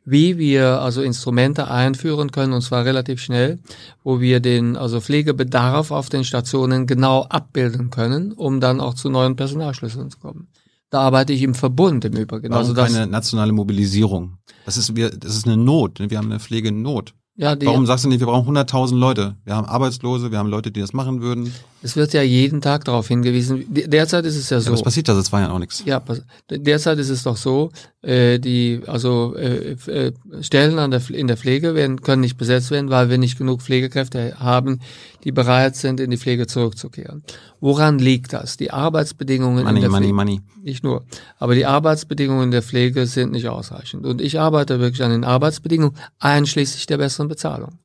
[0.07, 3.59] wie wir also Instrumente einführen können, und zwar relativ schnell,
[4.05, 9.11] wo wir den also Pflegebedarf auf den Stationen genau abbilden können, um dann auch zu
[9.11, 10.49] neuen Personalschlüsseln zu kommen.
[10.91, 12.51] Da arbeite ich im Verbund im Übrigen.
[12.51, 14.39] Warum also das, eine nationale Mobilisierung.
[14.65, 15.99] Das ist, wir, das ist eine Not.
[15.99, 17.13] Wir haben eine Pflegenot.
[17.35, 19.37] Ja, die, Warum sagst du nicht, wir brauchen 100.000 Leute?
[19.45, 21.53] Wir haben Arbeitslose, wir haben Leute, die das machen würden.
[21.87, 23.65] Es wird ja jeden Tag darauf hingewiesen.
[23.69, 24.71] Derzeit ist es ja so.
[24.71, 25.85] Ja, was passiert da seit zwei Jahren auch nichts?
[25.87, 26.03] Ja,
[26.51, 27.71] derzeit ist es doch so,
[28.03, 32.73] äh, die also äh, äh, Stellen an der, in der Pflege werden, können nicht besetzt
[32.73, 34.81] werden, weil wir nicht genug Pflegekräfte haben,
[35.23, 37.23] die bereit sind, in die Pflege zurückzukehren.
[37.61, 38.57] Woran liegt das?
[38.57, 40.15] Die Arbeitsbedingungen money, in der money, Pflege.
[40.15, 40.41] Money.
[40.65, 41.05] Nicht nur.
[41.39, 44.07] Aber die Arbeitsbedingungen der Pflege sind nicht ausreichend.
[44.07, 47.79] Und ich arbeite wirklich an den Arbeitsbedingungen, einschließlich der besseren Bezahlung.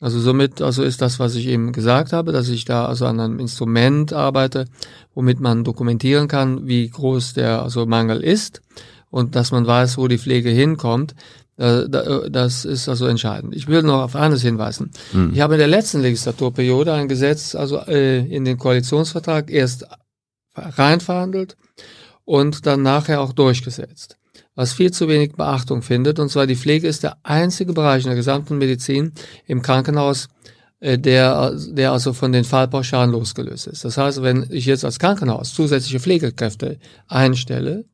[0.00, 3.20] Also somit, also ist das, was ich eben gesagt habe, dass ich da also an
[3.20, 4.64] einem Instrument arbeite,
[5.14, 8.62] womit man dokumentieren kann, wie groß der also Mangel ist
[9.10, 11.14] und dass man weiß, wo die Pflege hinkommt.
[11.58, 13.54] Das ist also entscheidend.
[13.54, 14.90] Ich will noch auf eines hinweisen.
[15.12, 15.32] Mhm.
[15.34, 19.86] Ich habe in der letzten Legislaturperiode ein Gesetz also äh, in den Koalitionsvertrag erst
[20.54, 21.58] reinverhandelt
[22.24, 24.19] und dann nachher auch durchgesetzt
[24.60, 26.18] was viel zu wenig Beachtung findet.
[26.18, 29.12] Und zwar die Pflege ist der einzige Bereich in der gesamten Medizin
[29.46, 30.28] im Krankenhaus,
[30.80, 33.86] äh, der, der also von den Fallpauschalen losgelöst ist.
[33.86, 37.86] Das heißt, wenn ich jetzt als Krankenhaus zusätzliche Pflegekräfte einstelle,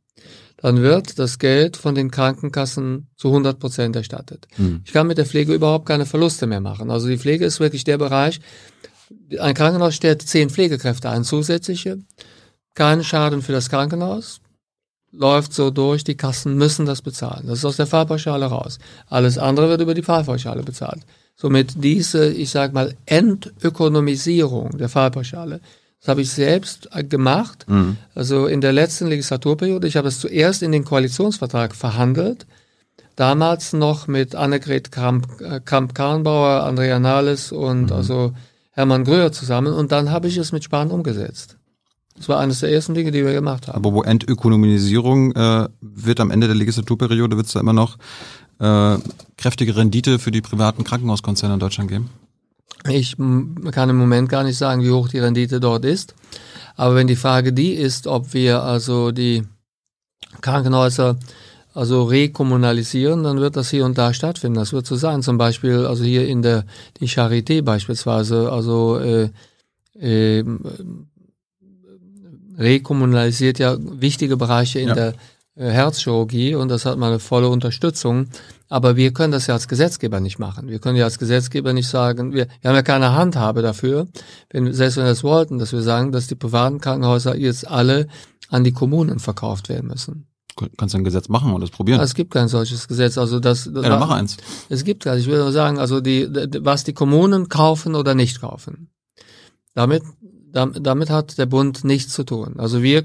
[0.57, 4.49] dann wird das Geld von den Krankenkassen zu 100 Prozent erstattet.
[4.57, 4.81] Mhm.
[4.85, 6.91] Ich kann mit der Pflege überhaupt keine Verluste mehr machen.
[6.91, 8.41] Also die Pflege ist wirklich der Bereich,
[9.39, 11.99] ein Krankenhaus stellt zehn Pflegekräfte ein, zusätzliche,
[12.75, 14.41] kein Schaden für das Krankenhaus,
[15.13, 17.47] läuft so durch, die Kassen müssen das bezahlen.
[17.47, 18.79] Das ist aus der Fahrpauschale raus.
[19.09, 21.03] Alles andere wird über die Fahrpauschale bezahlt.
[21.37, 25.61] Somit diese, ich sag mal, Entökonomisierung der Fahrpauschale,
[26.01, 27.67] das habe ich selbst äh, gemacht.
[27.69, 27.97] Mhm.
[28.15, 29.87] Also in der letzten Legislaturperiode.
[29.87, 32.47] Ich habe es zuerst in den Koalitionsvertrag verhandelt.
[33.17, 37.93] Damals noch mit Annegret Kramp-Karrenbauer, Andrea Nahles und mhm.
[37.93, 38.35] also
[38.73, 39.73] Hermann Gröher zusammen.
[39.73, 41.56] Und dann habe ich es mit Spahn umgesetzt.
[42.17, 43.77] Das war eines der ersten Dinge, die wir gemacht haben.
[43.77, 47.99] Aber wo Entökonomisierung äh, wird am Ende der Legislaturperiode, wird es da immer noch
[48.59, 48.97] äh,
[49.37, 52.11] kräftige Rendite für die privaten Krankenhauskonzerne in Deutschland geben?
[52.89, 56.14] Ich kann im Moment gar nicht sagen, wie hoch die Rendite dort ist.
[56.77, 59.45] Aber wenn die Frage die ist, ob wir also die
[60.41, 61.19] Krankenhäuser
[61.75, 64.59] also rekommunalisieren, dann wird das hier und da stattfinden.
[64.59, 65.23] Das wird so sein.
[65.23, 66.64] Zum Beispiel also hier in der
[67.01, 69.31] die Charité beispielsweise, also äh,
[69.99, 70.45] äh,
[72.57, 74.95] rekommunalisiert ja wichtige Bereiche in ja.
[74.95, 75.15] der
[75.57, 78.29] äh, Herzchirurgie und das hat meine volle Unterstützung.
[78.69, 80.69] Aber wir können das ja als Gesetzgeber nicht machen.
[80.69, 84.09] Wir können ja als Gesetzgeber nicht sagen, wir, wir haben ja keine Handhabe dafür,
[84.51, 88.09] wenn, selbst wenn wir das wollten, dass wir sagen, dass die privaten Krankenhäuser jetzt alle
[88.49, 90.27] an die Kommunen verkauft werden müssen.
[90.77, 92.01] kannst du ein Gesetz machen und das probieren.
[92.01, 93.19] Es gibt kein solches Gesetz.
[93.19, 94.37] Also das, das ja, dann mach eins.
[94.69, 95.23] Es gibt keins.
[95.23, 96.29] Ich will nur sagen, also die,
[96.61, 98.91] was die Kommunen kaufen oder nicht kaufen,
[99.75, 100.03] damit,
[100.57, 102.55] damit hat der Bund nichts zu tun.
[102.59, 103.05] Also wir,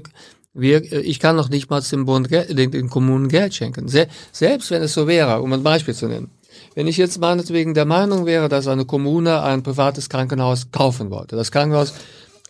[0.54, 3.88] wir, ich kann noch nicht mal dem Bund, den, den Kommunen Geld schenken.
[3.88, 6.30] Se, selbst wenn es so wäre, um ein Beispiel zu nennen.
[6.74, 11.36] Wenn ich jetzt meinetwegen der Meinung wäre, dass eine Kommune ein privates Krankenhaus kaufen wollte.
[11.36, 11.94] Das Krankenhaus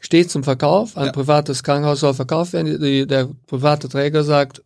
[0.01, 1.13] steht zum Verkauf, ein ja.
[1.13, 4.63] privates Krankenhaus soll verkauft werden, die, der private Träger sagt,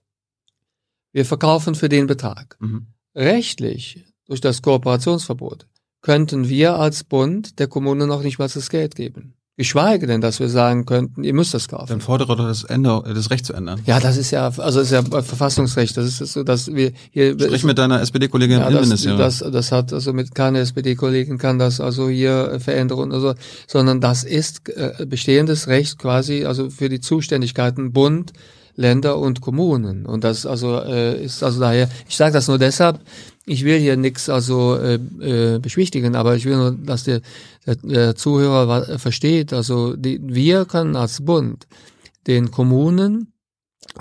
[1.12, 2.56] wir verkaufen für den Betrag.
[2.60, 2.88] Mhm.
[3.14, 5.66] Rechtlich, durch das Kooperationsverbot,
[6.02, 9.35] könnten wir als Bund der Kommune noch nicht mal das Geld geben.
[9.58, 11.86] Geschweige denn, dass wir sagen könnten, ihr müsst das kaufen.
[11.88, 13.80] Dann fordere doch das, Ende, das Recht zu ändern.
[13.86, 15.96] Ja, das ist ja, also ist ja Verfassungsrecht.
[15.96, 17.32] Das ist so, dass wir hier.
[17.40, 21.80] Sprich mit deiner SPD-Kollegin ja, das, das, das hat also mit keine SPD-Kollegin kann das
[21.80, 23.34] also hier verändern oder so,
[23.66, 28.32] sondern das ist äh, bestehendes Recht quasi, also für die Zuständigkeiten Bund,
[28.76, 30.06] Länder und Kommunen.
[30.06, 33.00] Und das also äh, ist also daher, ich sage das nur deshalb,
[33.46, 37.22] ich will hier nichts also äh, äh, beschwichtigen, aber ich will nur, dass der,
[37.66, 39.52] der, der Zuhörer versteht.
[39.52, 41.66] Also die, wir können als Bund
[42.26, 43.32] den Kommunen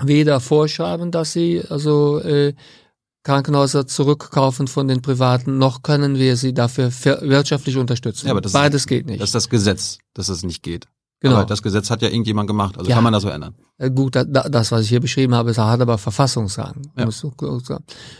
[0.02, 2.54] weder vorschreiben, dass sie also äh,
[3.22, 8.26] Krankenhäuser zurückkaufen von den Privaten, noch können wir sie dafür wirtschaftlich unterstützen.
[8.26, 9.20] Ja, aber das Beides ist, geht nicht.
[9.20, 10.86] Das ist das Gesetz, dass es nicht geht.
[11.20, 11.36] Genau.
[11.36, 12.96] Aber das Gesetz hat ja irgendjemand gemacht, also ja.
[12.96, 13.54] kann man das so ändern.
[13.78, 16.82] Äh, gut, das, was ich hier beschrieben habe, das hat aber Verfassungsrang.
[16.96, 17.08] Ja.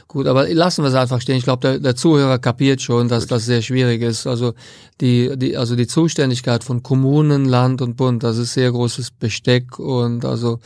[0.09, 1.36] Gut, aber lassen wir es einfach stehen.
[1.36, 3.32] Ich glaube, der, der Zuhörer kapiert schon, dass gut.
[3.32, 4.26] das sehr schwierig ist.
[4.26, 4.55] Also
[5.03, 9.78] die, die, also die Zuständigkeit von Kommunen, Land und Bund, das ist sehr großes Besteck
[9.78, 10.59] und also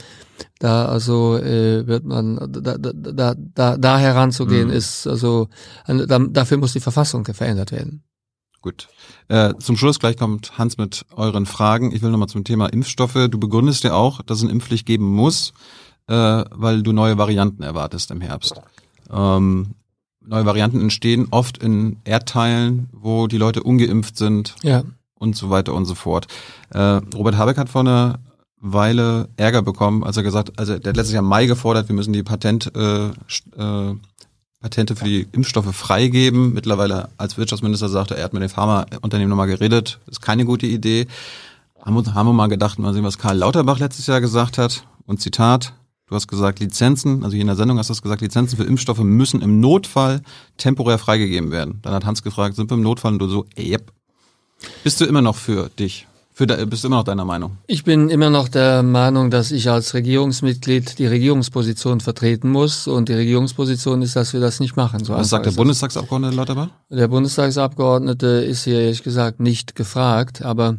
[0.61, 4.75] da also äh, wird man da da da, da heranzugehen mhm.
[4.75, 5.49] ist also
[5.87, 8.05] da, dafür muss die Verfassung verändert werden.
[8.63, 8.89] Gut.
[9.29, 11.93] Äh, zum Schluss gleich kommt Hans mit euren Fragen.
[11.93, 13.29] Ich will nochmal zum Thema Impfstoffe.
[13.31, 15.55] Du begründest ja auch, dass es eine Impfpflicht geben muss,
[16.09, 18.61] äh, weil du neue Varianten erwartest im Herbst.
[19.11, 19.75] Ähm,
[20.21, 24.83] neue Varianten entstehen oft in Erdteilen, wo die Leute ungeimpft sind ja.
[25.15, 26.27] und so weiter und so fort.
[26.69, 28.19] Äh, Robert Habeck hat vor einer
[28.59, 31.95] Weile Ärger bekommen, als er gesagt, also der hat letztes Jahr im Mai gefordert, wir
[31.95, 33.95] müssen die Patent äh, äh,
[34.61, 36.53] Patente für die Impfstoffe freigeben.
[36.53, 39.99] Mittlerweile als Wirtschaftsminister sagte, er hat mit den Pharmaunternehmen nochmal geredet.
[40.07, 41.07] Ist keine gute Idee.
[41.83, 44.85] Haben wir, haben wir mal gedacht, mal sehen, was Karl Lauterbach letztes Jahr gesagt hat.
[45.07, 45.73] Und Zitat,
[46.07, 48.65] du hast gesagt, Lizenzen, also hier in der Sendung hast du das gesagt, Lizenzen für
[48.65, 50.21] Impfstoffe müssen im Notfall
[50.59, 51.79] temporär freigegeben werden.
[51.81, 53.13] Dann hat Hans gefragt, sind wir im Notfall?
[53.13, 53.91] Und du so, yep.
[54.85, 56.07] Bist du immer noch für dich?
[56.41, 57.59] Für de, bist immer noch deiner Meinung?
[57.67, 62.89] Ich bin immer noch der Meinung, dass ich als Regierungsmitglied die Regierungsposition vertreten muss.
[62.89, 65.05] Und die Regierungsposition ist, dass wir das nicht machen.
[65.05, 66.69] So Was sagt der Bundestagsabgeordnete Lauterbach?
[66.89, 70.79] Der Bundestagsabgeordnete ist hier ehrlich gesagt nicht gefragt, aber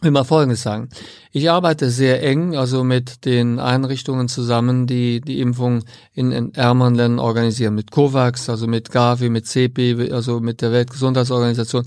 [0.00, 0.88] will mal Folgendes sagen.
[1.32, 6.94] Ich arbeite sehr eng, also mit den Einrichtungen zusammen, die die Impfung in, in ärmeren
[6.94, 11.84] Ländern organisieren, mit COVAX, also mit Gavi, mit CEPI, also mit der Weltgesundheitsorganisation.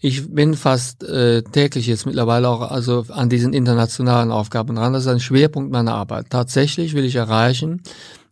[0.00, 4.92] Ich bin fast äh, täglich jetzt mittlerweile auch also an diesen internationalen Aufgaben dran.
[4.92, 6.26] Das ist ein Schwerpunkt meiner Arbeit.
[6.30, 7.82] Tatsächlich will ich erreichen,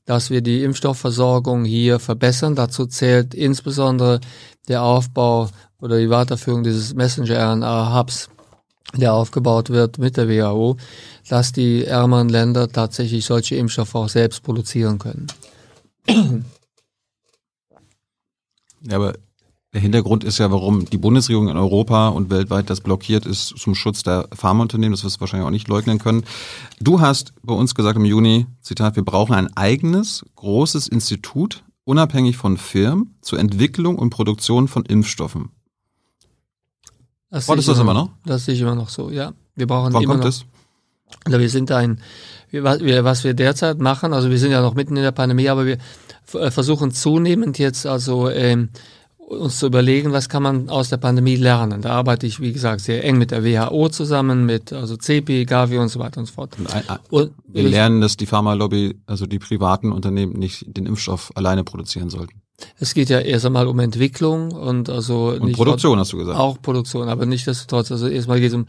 [0.05, 2.55] dass wir die Impfstoffversorgung hier verbessern.
[2.55, 4.21] Dazu zählt insbesondere
[4.69, 5.49] der Aufbau
[5.81, 8.29] oder die Weiterführung dieses Messenger-RNA-Hubs
[8.95, 10.77] der aufgebaut wird mit der WHO,
[11.29, 15.27] dass die ärmeren Länder tatsächlich solche Impfstoffe auch selbst produzieren können.
[18.89, 19.15] Ja, aber
[19.77, 23.75] der Hintergrund ist ja, warum die Bundesregierung in Europa und weltweit das blockiert ist zum
[23.75, 24.93] Schutz der Pharmaunternehmen.
[24.93, 26.25] Das wirst du wahrscheinlich auch nicht leugnen können.
[26.81, 32.37] Du hast bei uns gesagt im Juni, Zitat, wir brauchen ein eigenes, großes Institut, unabhängig
[32.37, 35.51] von Firmen, zur Entwicklung und Produktion von Impfstoffen.
[37.31, 38.11] Das Wolltest du das immer noch?
[38.25, 39.33] Das sehe ich immer noch so, ja.
[39.55, 40.31] Wir brauchen Wann immer kommt noch.
[40.31, 40.45] das?
[41.25, 42.01] Also wir sind ein,
[42.51, 45.67] wir, was wir derzeit machen, also wir sind ja noch mitten in der Pandemie, aber
[45.67, 45.79] wir
[46.35, 48.71] äh, versuchen zunehmend jetzt also ähm,
[49.19, 51.83] uns zu überlegen, was kann man aus der Pandemie lernen.
[51.83, 55.79] Da arbeite ich, wie gesagt, sehr eng mit der WHO zusammen, mit also CEPI, Gavi
[55.79, 56.57] und so weiter und so fort.
[56.59, 56.69] Und,
[57.11, 62.09] und wir lernen, dass die Pharmalobby, also die privaten Unternehmen, nicht den Impfstoff alleine produzieren
[62.09, 62.41] sollten.
[62.79, 66.39] Es geht ja erst einmal um Entwicklung und also und nicht Produktion hast du gesagt.
[66.39, 67.93] Auch Produktion, aber nicht trotz.
[67.93, 68.67] Also erstmal geht es um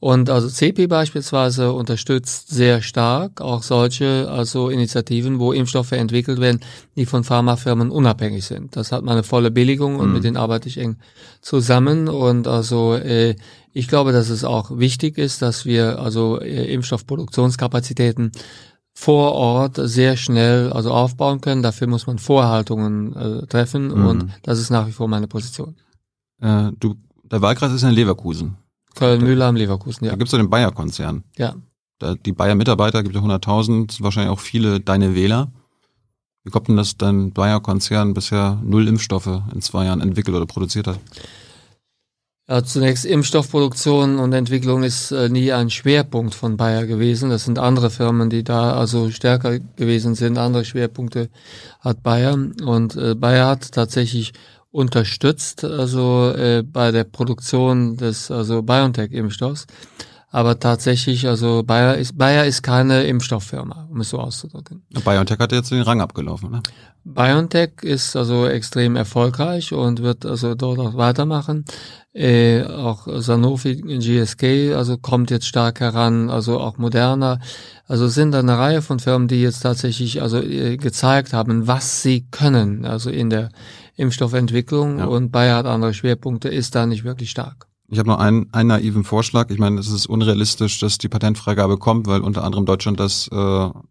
[0.00, 6.60] und also CP beispielsweise unterstützt sehr stark auch solche also Initiativen, wo Impfstoffe entwickelt werden,
[6.96, 8.76] die von Pharmafirmen unabhängig sind.
[8.76, 10.14] Das hat meine volle Billigung und mhm.
[10.14, 10.96] mit denen arbeite ich eng
[11.40, 13.34] zusammen und also äh,
[13.72, 18.32] ich glaube, dass es auch wichtig ist, dass wir also äh, Impfstoffproduktionskapazitäten
[18.94, 21.62] vor Ort sehr schnell also aufbauen können.
[21.62, 24.06] Dafür muss man Vorhaltungen äh, treffen mhm.
[24.06, 25.76] und das ist nach wie vor meine Position.
[26.40, 28.56] Äh, du, der Wahlkreis ist in Leverkusen.
[28.94, 30.10] Köln-Mühlheim, Leverkusen, ja.
[30.10, 31.24] Da gibt's ja den Bayer-Konzern.
[31.36, 31.54] Ja.
[31.98, 35.50] Da, die Bayer-Mitarbeiter gibt ja 100.000, wahrscheinlich auch viele deine Wähler.
[36.44, 40.88] Wie kommt denn das dein Bayer-Konzern bisher null Impfstoffe in zwei Jahren entwickelt oder produziert
[40.88, 40.98] hat?
[42.48, 47.30] Ja, zunächst Impfstoffproduktion und Entwicklung ist äh, nie ein Schwerpunkt von Bayer gewesen.
[47.30, 50.36] Das sind andere Firmen, die da also stärker gewesen sind.
[50.38, 51.30] Andere Schwerpunkte
[51.78, 54.32] hat Bayer und äh, Bayer hat tatsächlich
[54.72, 59.66] unterstützt, also äh, bei der Produktion des also BioNTech-Impfstoffs.
[60.34, 64.82] Aber tatsächlich, also Bayer ist, Bayer ist keine Impfstofffirma, um es so auszudrücken.
[65.04, 66.62] BioNTech hat jetzt den Rang abgelaufen, ne?
[67.04, 71.66] BioNTech ist also extrem erfolgreich und wird also dort auch weitermachen.
[72.14, 77.38] Äh, auch Sanofi, GSK, also kommt jetzt stark heran, also auch Moderna.
[77.86, 82.00] Also sind da eine Reihe von Firmen, die jetzt tatsächlich also äh, gezeigt haben, was
[82.00, 83.50] sie können, also in der
[83.96, 85.04] Impfstoffentwicklung ja.
[85.04, 87.66] und Bayer hat andere Schwerpunkte, ist da nicht wirklich stark.
[87.92, 89.50] Ich habe noch einen, einen naiven Vorschlag.
[89.50, 93.36] Ich meine, es ist unrealistisch, dass die Patentfreigabe kommt, weil unter anderem Deutschland das äh,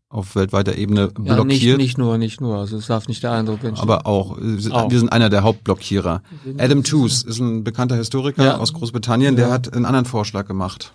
[0.10, 1.38] auf weltweiter Ebene blockiert.
[1.38, 2.58] Ja, nicht, nicht nur, nicht nur.
[2.58, 3.88] Also es darf nicht der Eindruck entstehen.
[3.88, 4.40] Aber auch.
[4.72, 4.90] auch.
[4.90, 6.24] Wir sind einer der Hauptblockierer.
[6.58, 8.58] Adam Tooze ist ein bekannter Historiker ja.
[8.58, 9.54] aus Großbritannien, der ja.
[9.54, 10.94] hat einen anderen Vorschlag gemacht.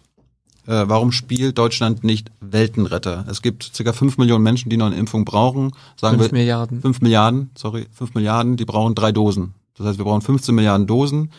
[0.67, 3.25] Äh, warum spielt Deutschland nicht Weltenretter?
[3.31, 5.71] Es gibt circa fünf Millionen Menschen, die noch eine Impfung brauchen.
[5.95, 6.81] Sagen fünf wir, Milliarden.
[6.81, 9.55] Fünf Milliarden, sorry, fünf Milliarden, die brauchen drei Dosen.
[9.77, 11.31] Das heißt, wir brauchen 15 Milliarden Dosen.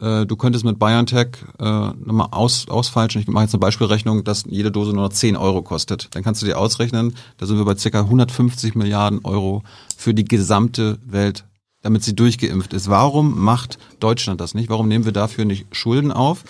[0.00, 1.28] Äh, du könntest mit BioNTech
[1.58, 3.20] äh, nochmal aus, ausfalschen.
[3.20, 6.14] Ich mache jetzt eine Beispielrechnung, dass jede Dose nur noch 10 Euro kostet.
[6.14, 9.62] Dann kannst du dir ausrechnen, da sind wir bei circa 150 Milliarden Euro
[9.96, 11.44] für die gesamte Welt,
[11.82, 12.88] damit sie durchgeimpft ist.
[12.88, 14.70] Warum macht Deutschland das nicht?
[14.70, 16.44] Warum nehmen wir dafür nicht Schulden auf,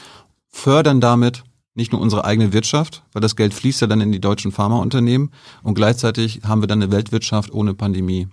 [0.48, 1.42] fördern damit
[1.74, 5.30] nicht nur unsere eigene Wirtschaft, weil das Geld fließt ja dann in die deutschen Pharmaunternehmen
[5.62, 8.28] und gleichzeitig haben wir dann eine Weltwirtschaft ohne Pandemie.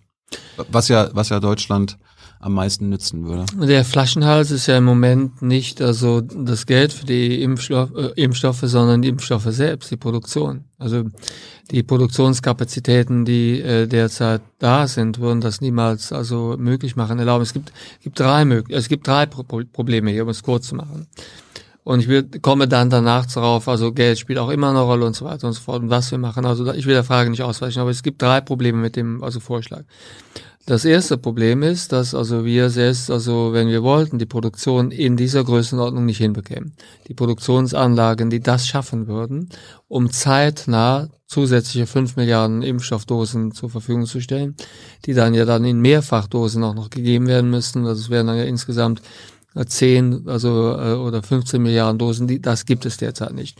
[0.69, 1.97] Was ja, was ja Deutschland
[2.39, 3.45] am meisten nützen würde.
[3.67, 8.61] Der Flaschenhals ist ja im Moment nicht also das Geld für die Impfstoff, äh, Impfstoffe,
[8.63, 10.65] sondern die Impfstoffe selbst, die Produktion.
[10.77, 11.05] Also
[11.71, 17.19] die Produktionskapazitäten, die äh, derzeit da sind, würden das niemals also möglich machen.
[17.19, 17.43] Erlauben.
[17.43, 20.75] Es gibt, gibt drei möglich, es gibt drei Pro Probleme hier, um es kurz zu
[20.75, 21.07] machen.
[21.87, 25.15] Und ich will, komme dann danach darauf, also Geld spielt auch immer eine Rolle und
[25.15, 26.45] so weiter und so fort und was wir machen.
[26.45, 29.39] Also ich will der Frage nicht ausweichen, aber es gibt drei Probleme mit dem also
[29.39, 29.83] Vorschlag.
[30.65, 35.15] Das erste Problem ist, dass also wir selbst, also wenn wir wollten, die Produktion in
[35.15, 36.73] dieser Größenordnung nicht hinbekämen.
[37.07, 39.47] Die Produktionsanlagen, die das schaffen würden,
[39.87, 44.57] um zeitnah zusätzliche fünf Milliarden Impfstoffdosen zur Verfügung zu stellen,
[45.05, 47.85] die dann ja dann in Mehrfachdosen auch noch gegeben werden müssten.
[47.85, 49.01] Also es wären dann ja insgesamt
[49.65, 53.59] 10 also, äh, oder 15 Milliarden Dosen, die, das gibt es derzeit nicht.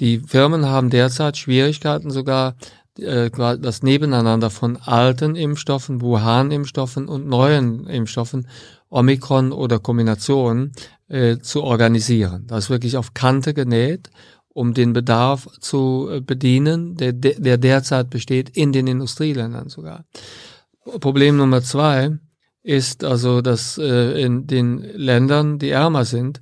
[0.00, 2.56] Die Firmen haben derzeit Schwierigkeiten sogar,
[2.98, 8.48] äh, das Nebeneinander von alten Impfstoffen, Wuhan-Impfstoffen und neuen Impfstoffen,
[8.90, 10.72] Omikron oder Kombinationen,
[11.08, 12.46] äh, zu organisieren.
[12.46, 14.10] Das ist wirklich auf Kante genäht,
[14.48, 20.04] um den Bedarf zu äh, bedienen, der, der derzeit besteht in den Industrieländern sogar.
[21.00, 22.18] Problem Nummer zwei
[22.68, 26.38] ist also, dass äh, in den Ländern, die ärmer sind,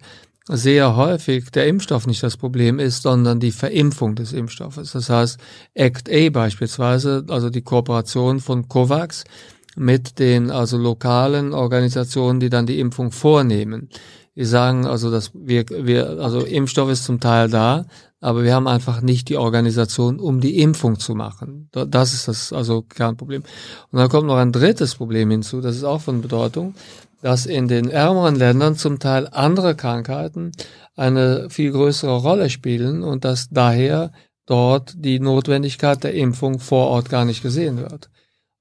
[0.49, 4.93] sehr häufig der Impfstoff nicht das Problem ist, sondern die Verimpfung des Impfstoffes.
[4.93, 5.39] Das heißt,
[5.79, 9.22] ACT-A beispielsweise, also die Kooperation von COVAX
[9.77, 13.89] mit den also lokalen Organisationen, die dann die Impfung vornehmen.
[14.35, 17.87] Die sagen also, dass wir, wir, also Impfstoff ist zum Teil da,
[18.21, 21.69] aber wir haben einfach nicht die Organisation, um die Impfung zu machen.
[21.73, 23.43] Das ist das also Kernproblem.
[23.91, 26.75] Und dann kommt noch ein drittes Problem hinzu, das ist auch von Bedeutung
[27.23, 30.53] dass in den ärmeren Ländern zum Teil andere Krankheiten
[30.95, 34.12] eine viel größere Rolle spielen und dass daher
[34.47, 38.11] dort die Notwendigkeit der Impfung vor Ort gar nicht gesehen wird.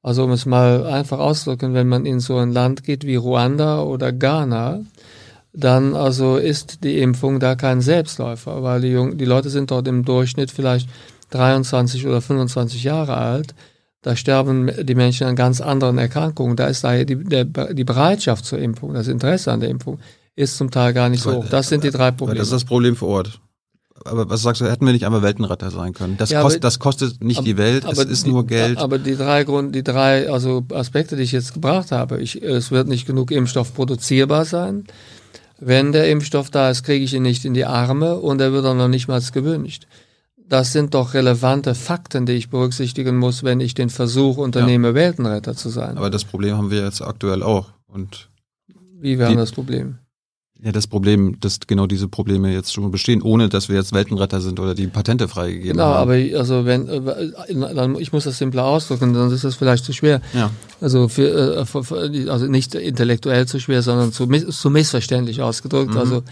[0.01, 3.83] Also um es mal einfach auszudrücken, wenn man in so ein Land geht wie Ruanda
[3.83, 4.81] oder Ghana,
[5.55, 9.87] dann also ist die Impfung da kein Selbstläufer, weil die, Jung die Leute sind dort
[9.87, 10.89] im Durchschnitt vielleicht
[11.31, 13.55] 23 oder 25 Jahre alt
[14.05, 16.55] da sterben die Menschen an ganz anderen Erkrankungen.
[16.55, 19.97] Da ist daher die, der, die Bereitschaft zur Impfung, das Interesse an der Impfung
[20.35, 21.45] ist zum Teil gar nicht so hoch.
[21.49, 22.37] Das sind die drei Probleme.
[22.37, 23.39] Das ist das Problem vor Ort.
[24.03, 26.17] Aber was sagst du, hätten wir nicht einmal Weltenretter sein können?
[26.17, 28.77] Das, ja, kost, das kostet nicht aber, die Welt, es ist die, nur Geld.
[28.77, 32.69] Aber die drei Grund, die drei also Aspekte, die ich jetzt gebracht habe, ich, es
[32.69, 34.83] wird nicht genug Impfstoff produzierbar sein.
[35.59, 38.65] Wenn der Impfstoff da ist, kriege ich ihn nicht in die Arme und er wird
[38.65, 39.87] auch noch nicht mal gewünscht
[40.47, 44.93] das sind doch relevante Fakten, die ich berücksichtigen muss, wenn ich den Versuch unternehme, ja.
[44.93, 45.97] Weltenretter zu sein.
[45.97, 47.71] Aber das Problem haben wir jetzt aktuell auch.
[47.87, 48.29] Und
[48.99, 49.99] Wie wäre das Problem?
[50.65, 54.41] Ja, das Problem, dass genau diese Probleme jetzt schon bestehen, ohne dass wir jetzt Weltenretter
[54.41, 56.09] sind oder die Patente freigegeben genau, haben.
[56.09, 59.93] Genau, aber also wenn, äh, ich muss das simpler ausdrücken, sonst ist das vielleicht zu
[59.93, 60.21] schwer.
[60.33, 60.49] Ja.
[60.81, 65.91] Also für, äh, also nicht intellektuell zu schwer, sondern zu, zu missverständlich ausgedrückt.
[65.91, 65.99] Mhm.
[65.99, 66.23] Also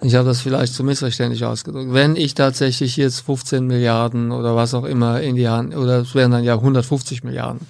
[0.00, 1.92] ich habe das vielleicht zu missverständlich ausgedrückt.
[1.92, 6.14] Wenn ich tatsächlich jetzt 15 Milliarden oder was auch immer in die Hand, oder es
[6.14, 7.66] wären dann ja 150 Milliarden,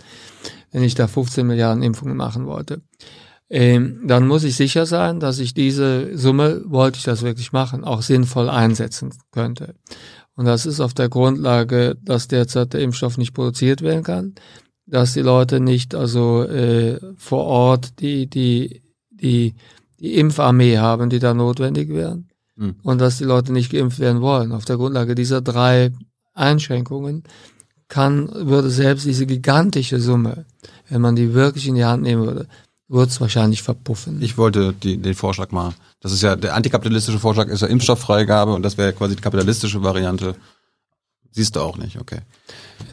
[0.73, 2.83] wenn ich da 15 Milliarden Impfungen machen wollte.
[3.55, 7.85] Ähm, dann muss ich sicher sein, dass ich diese Summe, wollte ich das wirklich machen,
[7.85, 9.75] auch sinnvoll einsetzen könnte.
[10.35, 14.35] Und das ist auf der Grundlage, dass derzeit der Impfstoff nicht produziert werden kann,
[14.87, 19.55] dass die Leute nicht also äh, vor Ort die die die
[20.01, 22.77] die Impfarmee haben, die da notwendig wären mhm.
[22.83, 24.53] und dass die Leute nicht geimpft werden wollen.
[24.53, 25.93] Auf der Grundlage dieser drei
[26.33, 27.25] Einschränkungen
[27.89, 30.47] kann würde selbst diese gigantische Summe,
[30.89, 32.49] wenn man die wirklich in die Hand nehmen würde,
[32.93, 34.21] wird es wahrscheinlich verpuffen.
[34.21, 35.75] Ich wollte die, den Vorschlag machen.
[36.01, 39.83] Das ist ja der antikapitalistische Vorschlag ist ja Impfstofffreigabe und das wäre quasi die kapitalistische
[39.83, 40.37] Variante.
[41.31, 42.21] Siehst du auch nicht, okay.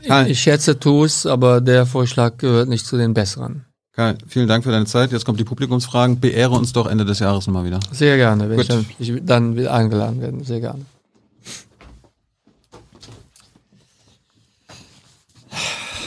[0.02, 3.66] Ich, ich schätze tu's, aber der Vorschlag gehört nicht zu den besseren.
[3.94, 4.18] Geil.
[4.28, 5.12] Vielen Dank für deine Zeit.
[5.12, 6.22] Jetzt kommt die Publikumsfragen.
[6.22, 7.82] Beehre uns doch Ende des Jahres mal wieder.
[7.92, 8.64] Sehr gerne, wenn Gut.
[8.64, 10.46] ich dann, ich dann will eingeladen werden.
[10.46, 10.86] Sehr gerne.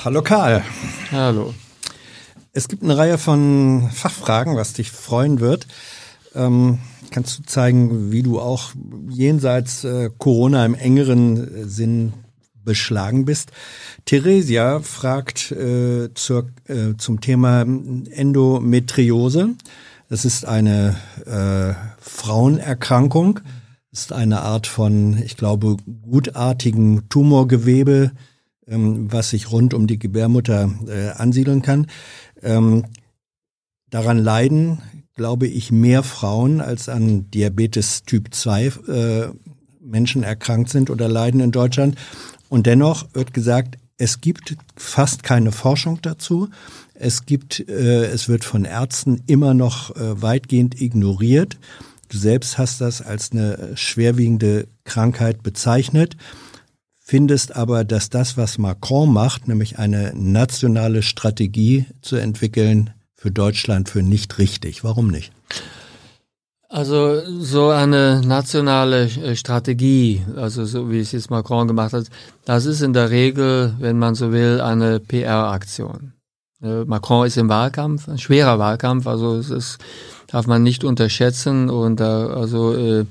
[0.05, 0.65] Hallo Karl.
[1.13, 1.53] Hallo.
[2.55, 5.67] Es gibt eine Reihe von Fachfragen, was dich freuen wird.
[6.35, 6.81] Ähm,
[7.11, 8.73] kannst du zeigen, wie du auch
[9.09, 12.13] jenseits äh, Corona im engeren Sinn
[12.63, 13.53] beschlagen bist.
[14.05, 19.55] Theresia fragt äh, zur, äh, zum Thema Endometriose.
[20.11, 23.41] Das ist eine äh, Frauenerkrankung,
[23.93, 28.13] ist eine Art von, ich glaube, gutartigen Tumorgewebe,
[28.69, 31.87] ähm, was sich rund um die Gebärmutter äh, ansiedeln kann.
[32.43, 32.85] Ähm,
[33.91, 34.83] daran leiden,
[35.15, 39.29] glaube ich, mehr Frauen als an Diabetes Typ 2 äh,
[39.81, 41.97] Menschen erkrankt sind oder leiden in Deutschland.
[42.49, 46.49] Und dennoch wird gesagt, es gibt fast keine Forschung dazu.
[46.95, 51.59] Es gibt, äh, es wird von Ärzten immer noch äh, weitgehend ignoriert.
[52.09, 56.17] Du selbst hast das als eine schwerwiegende Krankheit bezeichnet,
[57.13, 63.91] findest aber, dass das, was Macron macht, nämlich eine nationale Strategie zu entwickeln für Deutschland,
[63.91, 64.83] für nicht richtig.
[64.83, 65.31] Warum nicht?
[66.71, 72.07] Also so eine nationale äh, Strategie, also so wie es jetzt Macron gemacht hat,
[72.47, 76.15] das ist in der Regel, wenn man so will, eine PR-Aktion.
[76.63, 79.77] Äh, Macron ist im Wahlkampf, ein schwerer Wahlkampf, also ist,
[80.29, 83.05] darf man nicht unterschätzen und also äh,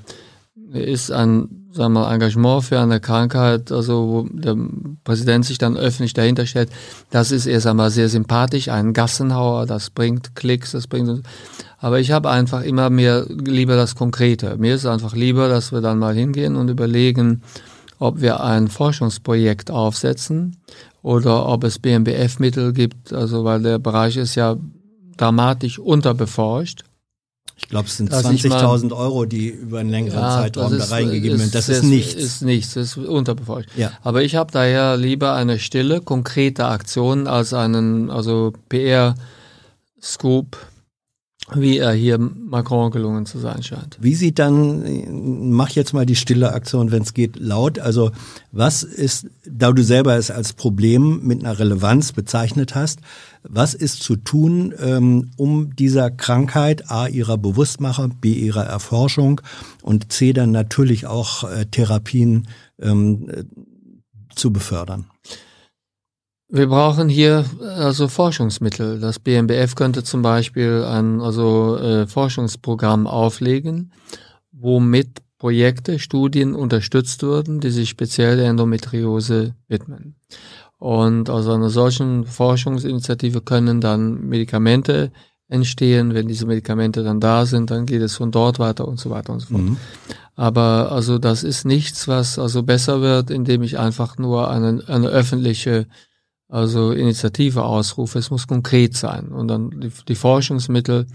[0.72, 4.56] ist ein sagen wir, Engagement für eine Krankheit, also wo der
[5.04, 6.70] Präsident sich dann öffentlich dahinter stellt,
[7.10, 11.22] das ist erst einmal sehr sympathisch, ein Gassenhauer, das bringt Klicks, das bringt
[11.78, 14.56] aber ich habe einfach immer mehr lieber das Konkrete.
[14.56, 17.42] Mir ist einfach lieber, dass wir dann mal hingehen und überlegen,
[17.98, 20.58] ob wir ein Forschungsprojekt aufsetzen
[21.02, 24.56] oder ob es BMBF-Mittel gibt, also weil der Bereich ist ja
[25.16, 26.84] dramatisch unterbeforscht.
[27.56, 31.38] Ich glaube, es sind 20.000 Euro, die über einen längeren ja, Zeitraum ist, da reingegeben
[31.38, 31.52] werden.
[31.52, 32.14] Das ist, ist nichts.
[32.14, 33.70] Ist nichts, ist unterbeforscht.
[33.76, 33.92] Ja.
[34.02, 40.56] Aber ich habe daher lieber eine stille, konkrete Aktion als einen, also PR-Scoop
[41.50, 43.98] wie er hier Macron gelungen zu sein scheint.
[44.00, 47.78] Wie sieht dann, mach jetzt mal die stille Aktion, wenn es geht, laut.
[47.78, 48.12] Also
[48.52, 53.00] was ist, da du selber es als Problem mit einer Relevanz bezeichnet hast,
[53.42, 59.40] was ist zu tun, ähm, um dieser Krankheit A ihrer Bewusstmachung, B ihrer Erforschung
[59.82, 62.46] und C dann natürlich auch äh, Therapien
[62.80, 63.44] ähm, äh,
[64.34, 65.06] zu befördern?
[66.54, 67.46] Wir brauchen hier
[67.78, 69.00] also Forschungsmittel.
[69.00, 73.90] Das BMBF könnte zum Beispiel ein also äh, Forschungsprogramm auflegen,
[74.52, 80.16] womit Projekte, Studien unterstützt würden, die sich speziell der Endometriose widmen.
[80.76, 85.10] Und aus einer solchen Forschungsinitiative können dann Medikamente
[85.48, 86.12] entstehen.
[86.12, 89.32] Wenn diese Medikamente dann da sind, dann geht es von dort weiter und so weiter
[89.32, 89.62] und so fort.
[89.62, 89.78] Mhm.
[90.36, 95.08] Aber also das ist nichts, was also besser wird, indem ich einfach nur eine, eine
[95.08, 95.86] öffentliche
[96.52, 98.18] also Initiative ausrufe.
[98.18, 99.28] Es muss konkret sein.
[99.28, 101.06] Und dann die, die Forschungsmittel,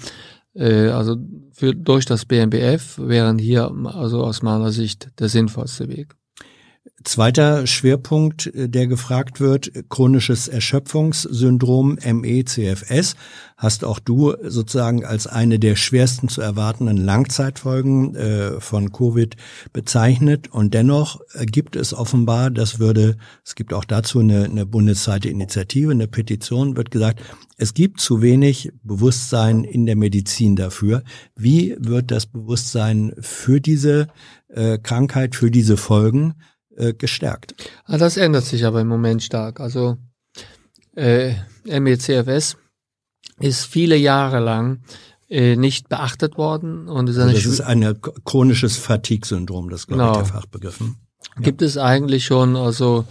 [0.55, 1.15] äh, also
[1.51, 6.15] für, durch das BMBF wären hier also aus meiner Sicht der sinnvollste Weg.
[7.03, 13.15] Zweiter Schwerpunkt, äh, der gefragt wird, chronisches Erschöpfungssyndrom MECFS,
[13.55, 19.35] hast auch du sozusagen als eine der schwersten zu erwartenden Langzeitfolgen äh, von Covid
[19.73, 20.49] bezeichnet.
[20.51, 25.91] Und dennoch gibt es offenbar, das würde, es gibt auch dazu eine, eine bundesweite Initiative,
[25.91, 27.21] eine Petition, wird gesagt,
[27.57, 31.03] es gibt zu wenig Bewusstsein in der Medizin dafür.
[31.35, 34.07] Wie wird das Bewusstsein für diese
[34.49, 36.35] äh, Krankheit, für diese Folgen
[36.77, 37.55] äh, gestärkt.
[37.85, 39.59] Ah, das ändert sich aber im Moment stark.
[39.59, 39.97] Also
[40.95, 41.33] äh,
[41.65, 42.57] MECFS
[43.39, 44.79] ist viele Jahre lang
[45.29, 50.11] äh, nicht beachtet worden und ist also das ist ein chronisches Fatigue-Syndrom, das glaube genau.
[50.13, 50.79] ich der Fachbegriff.
[50.79, 51.41] Ja.
[51.41, 53.05] Gibt es eigentlich schon also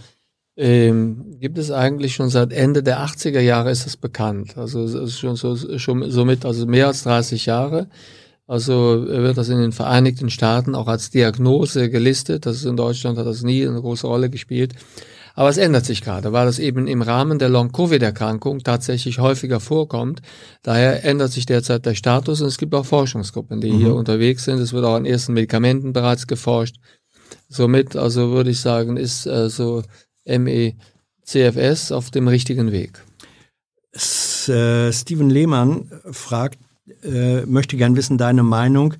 [0.55, 4.57] ähm, gibt es eigentlich schon seit Ende der 80er Jahre ist es bekannt.
[4.57, 7.87] Also es ist schon so schon somit also mehr als 30 Jahre.
[8.47, 12.45] Also wird das in den Vereinigten Staaten auch als Diagnose gelistet.
[12.45, 14.73] Das ist in Deutschland hat das nie eine große Rolle gespielt.
[15.35, 20.23] Aber es ändert sich gerade, weil das eben im Rahmen der Long-Covid-Erkrankung tatsächlich häufiger vorkommt.
[20.63, 23.77] Daher ändert sich derzeit der Status und es gibt auch Forschungsgruppen, die mhm.
[23.77, 24.57] hier unterwegs sind.
[24.59, 26.77] Es wird auch an ersten Medikamenten bereits geforscht.
[27.49, 29.83] Somit, also würde ich sagen, ist äh, so
[30.25, 33.03] MECFS auf dem richtigen Weg.
[33.91, 36.57] S äh, Steven Lehmann fragt,
[37.03, 38.93] äh, möchte gern wissen, deine Meinung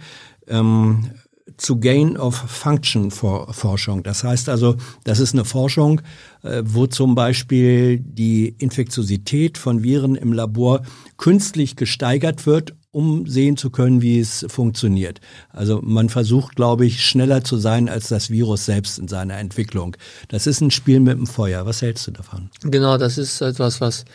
[0.47, 1.09] ähm,
[1.57, 4.03] zu Gain of Function Forschung.
[4.03, 6.01] Das heißt also, das ist eine Forschung,
[6.43, 10.81] äh, wo zum Beispiel die Infektiosität von Viren im Labor
[11.17, 15.19] künstlich gesteigert wird, um sehen zu können, wie es funktioniert.
[15.49, 19.95] Also man versucht, glaube ich, schneller zu sein als das Virus selbst in seiner Entwicklung.
[20.29, 21.65] Das ist ein Spiel mit dem Feuer.
[21.65, 22.49] Was hältst du davon?
[22.61, 24.05] Genau, das ist etwas, was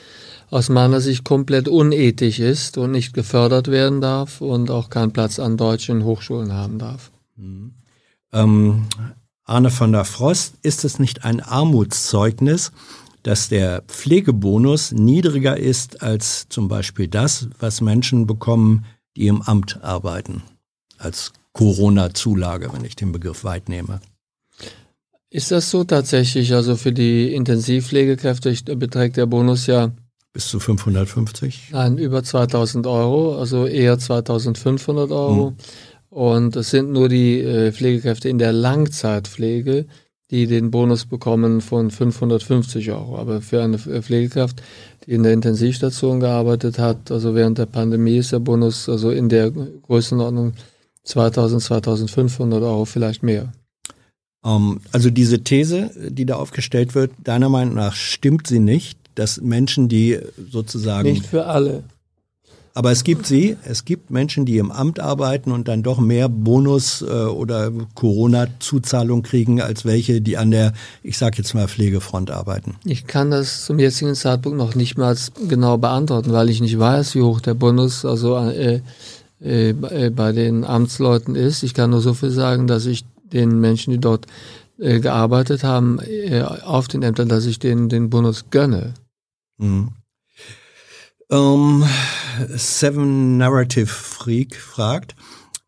[0.52, 5.38] aus meiner Sicht komplett unethisch ist und nicht gefördert werden darf und auch keinen Platz
[5.38, 7.10] an deutschen Hochschulen haben darf.
[7.36, 7.72] Mhm.
[8.34, 8.84] Ähm,
[9.44, 12.70] Arne von der Frost, ist es nicht ein Armutszeugnis,
[13.22, 18.84] dass der Pflegebonus niedriger ist als zum Beispiel das, was Menschen bekommen,
[19.16, 20.42] die im Amt arbeiten,
[20.98, 24.02] als Corona-Zulage, wenn ich den Begriff weit nehme.
[25.30, 26.52] Ist das so tatsächlich?
[26.52, 29.92] Also für die Intensivpflegekräfte beträgt der Bonus ja
[30.32, 31.70] bis zu 550?
[31.72, 35.48] Nein, über 2000 Euro, also eher 2500 Euro.
[35.48, 35.56] Hm.
[36.10, 39.86] Und es sind nur die äh, Pflegekräfte in der Langzeitpflege,
[40.30, 43.18] die den Bonus bekommen von 550 Euro.
[43.18, 44.62] Aber für eine Pflegekraft,
[45.06, 49.28] die in der Intensivstation gearbeitet hat, also während der Pandemie ist der Bonus also in
[49.28, 50.54] der Größenordnung
[51.04, 53.52] 2000, 2500 Euro vielleicht mehr.
[54.42, 58.98] Um, ähm, also diese These, die da aufgestellt wird, deiner Meinung nach stimmt sie nicht,
[59.14, 60.18] dass Menschen, die
[60.50, 61.10] sozusagen.
[61.10, 61.84] Nicht für alle.
[62.74, 66.30] Aber es gibt sie, es gibt Menschen, die im Amt arbeiten und dann doch mehr
[66.30, 72.30] Bonus äh, oder Corona-Zuzahlung kriegen, als welche, die an der, ich sag jetzt mal, Pflegefront
[72.30, 72.76] arbeiten.
[72.84, 75.14] Ich kann das zum jetzigen Zeitpunkt noch nicht mal
[75.48, 78.80] genau beantworten, weil ich nicht weiß, wie hoch der Bonus also äh,
[79.40, 81.62] äh, bei den Amtsleuten ist.
[81.62, 84.26] Ich kann nur so viel sagen, dass ich den Menschen, die dort
[84.78, 88.94] äh, gearbeitet haben, äh, auf den Ämtern, dass ich denen den Bonus gönne.
[89.58, 89.90] Mhm.
[91.30, 91.84] Ähm,
[92.54, 95.16] Seven Narrative Freak fragt,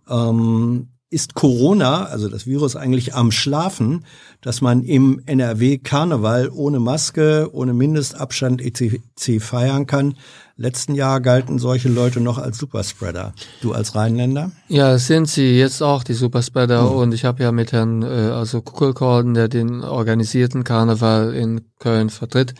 [0.09, 4.05] ähm, ist Corona, also das Virus eigentlich am Schlafen,
[4.41, 8.99] dass man im NRW Karneval ohne Maske, ohne Mindestabstand etc.
[9.39, 10.16] feiern kann.
[10.57, 13.32] Letzten Jahr galten solche Leute noch als Superspreader.
[13.61, 14.51] Du als Rheinländer?
[14.68, 16.82] Ja, sind sie jetzt auch die Superspreader.
[16.82, 16.97] Mhm.
[16.97, 22.11] Und ich habe ja mit Herrn äh, also Kuckelkorn, der den organisierten Karneval in Köln
[22.11, 22.55] vertritt,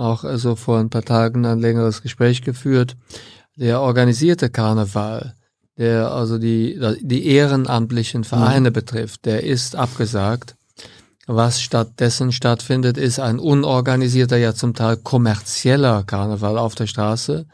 [0.00, 2.96] auch also vor ein paar Tagen ein längeres Gespräch geführt.
[3.56, 5.34] Der organisierte Karneval,
[5.76, 8.74] der also die, die ehrenamtlichen Vereine mhm.
[8.74, 10.56] betrifft, der ist abgesagt.
[11.26, 17.46] Was stattdessen stattfindet, ist ein unorganisierter, ja zum Teil kommerzieller Karneval auf der Straße,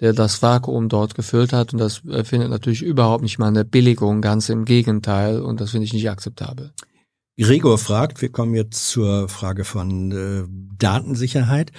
[0.00, 1.72] der das Vakuum dort gefüllt hat.
[1.72, 5.40] Und das äh, findet natürlich überhaupt nicht mal eine Billigung, ganz im Gegenteil.
[5.40, 6.72] Und das finde ich nicht akzeptabel.
[7.38, 10.44] Gregor fragt, wir kommen jetzt zur Frage von äh,
[10.76, 11.72] Datensicherheit.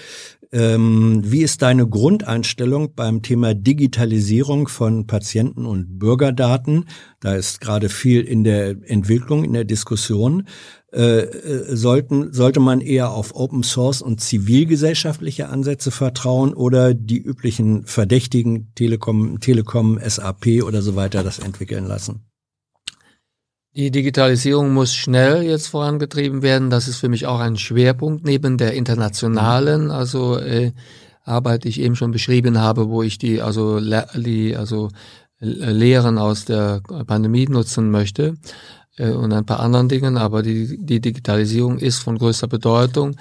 [0.51, 6.85] Ähm, wie ist deine Grundeinstellung beim Thema Digitalisierung von Patienten- und Bürgerdaten?
[7.19, 10.47] Da ist gerade viel in der Entwicklung, in der Diskussion.
[10.91, 17.19] Äh, äh sollten, sollte man eher auf Open Source und zivilgesellschaftliche Ansätze vertrauen oder die
[17.19, 22.25] üblichen Verdächtigen Telekom, Telekom, SAP oder so weiter das entwickeln lassen?
[23.75, 26.69] Die Digitalisierung muss schnell jetzt vorangetrieben werden.
[26.69, 30.73] Das ist für mich auch ein Schwerpunkt neben der internationalen, also äh,
[31.23, 34.89] Arbeit, die ich eben schon beschrieben habe, wo ich die also die also
[35.39, 38.35] Lehren aus der Pandemie nutzen möchte
[38.97, 40.17] äh, und ein paar anderen Dingen.
[40.17, 43.15] Aber die die Digitalisierung ist von größter Bedeutung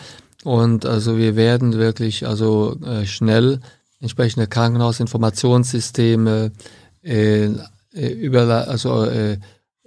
[0.45, 3.61] und also wir werden wirklich also äh, schnell
[4.01, 6.53] entsprechende Krankenhausinformationssysteme
[7.03, 7.49] äh,
[7.95, 9.39] äh über also äh, äh,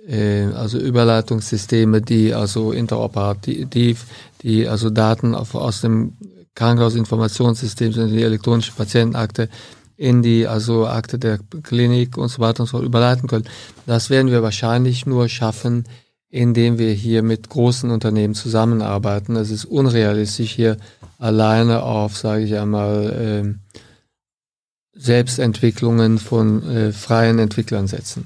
[0.08, 4.06] also Überleitungssysteme, die also interoperativ,
[4.42, 6.14] die also Daten auf, aus dem
[6.54, 9.50] Krankenhausinformationssystem in die elektronische Patientenakte
[9.98, 13.46] in die also Akte der Klinik und so weiter und so überleiten können.
[13.86, 15.86] Das werden wir wahrscheinlich nur schaffen,
[16.30, 19.36] indem wir hier mit großen Unternehmen zusammenarbeiten.
[19.38, 20.78] Es ist unrealistisch hier
[21.18, 28.26] alleine auf, sage ich einmal, äh, Selbstentwicklungen von äh, freien Entwicklern setzen.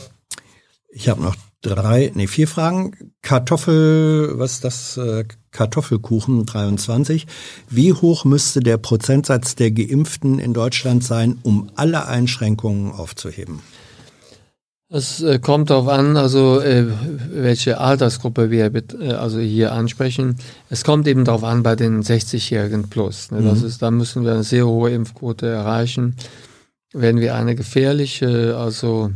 [0.90, 3.14] Ich habe noch drei, nee, vier Fragen.
[3.22, 4.98] Kartoffel, was ist das?
[4.98, 7.26] Äh, Kartoffelkuchen 23.
[7.70, 13.62] Wie hoch müsste der Prozentsatz der Geimpften in Deutschland sein, um alle Einschränkungen aufzuheben?
[14.92, 16.86] Es äh, kommt darauf an, also äh,
[17.32, 18.72] welche Altersgruppe wir
[19.20, 20.38] also hier ansprechen.
[20.70, 23.30] Es kommt eben darauf an bei den 60-Jährigen plus.
[23.30, 23.44] Ne?
[23.44, 23.68] Das mhm.
[23.68, 26.16] ist, da müssen wir eine sehr hohe Impfquote erreichen.
[26.92, 29.12] Wenn wir eine gefährliche, also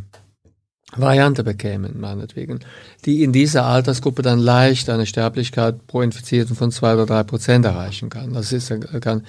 [0.96, 2.60] Variante bekämen, meinetwegen,
[3.06, 7.66] die in dieser Altersgruppe dann leicht eine Sterblichkeit pro Infizierten von zwei oder drei Prozent
[7.66, 8.34] erreichen kann.
[8.34, 9.24] Das ist kann,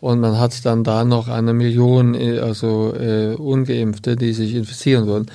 [0.00, 5.06] und man hat dann da noch eine Million, äh, also äh, Ungeimpfte, die sich infizieren
[5.06, 5.26] würden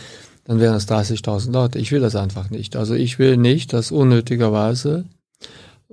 [0.45, 1.79] dann wären es 30.000 Leute.
[1.79, 2.75] Ich will das einfach nicht.
[2.75, 5.05] Also ich will nicht, dass unnötigerweise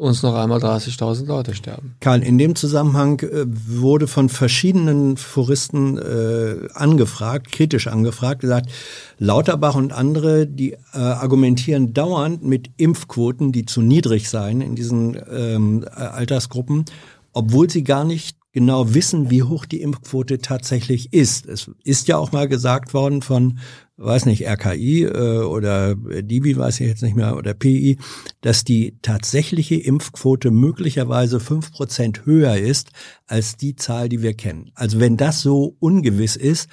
[0.01, 1.95] uns noch einmal 30.000 Leute sterben.
[2.01, 8.71] Karl, in dem Zusammenhang äh, wurde von verschiedenen Foristen äh, angefragt, kritisch angefragt, gesagt,
[9.19, 15.21] Lauterbach und andere, die äh, argumentieren dauernd mit Impfquoten, die zu niedrig seien in diesen
[15.31, 16.87] ähm, Altersgruppen,
[17.35, 21.47] obwohl sie gar nicht genau wissen, wie hoch die Impfquote tatsächlich ist.
[21.47, 23.59] Es ist ja auch mal gesagt worden von
[24.01, 27.99] weiß nicht, RKI äh, oder DIBI, weiß ich jetzt nicht mehr, oder PI,
[28.41, 32.91] dass die tatsächliche Impfquote möglicherweise fünf Prozent höher ist
[33.27, 34.71] als die Zahl, die wir kennen.
[34.75, 36.69] Also wenn das so ungewiss ist,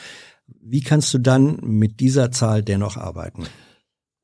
[0.62, 3.44] wie kannst du dann mit dieser Zahl dennoch arbeiten?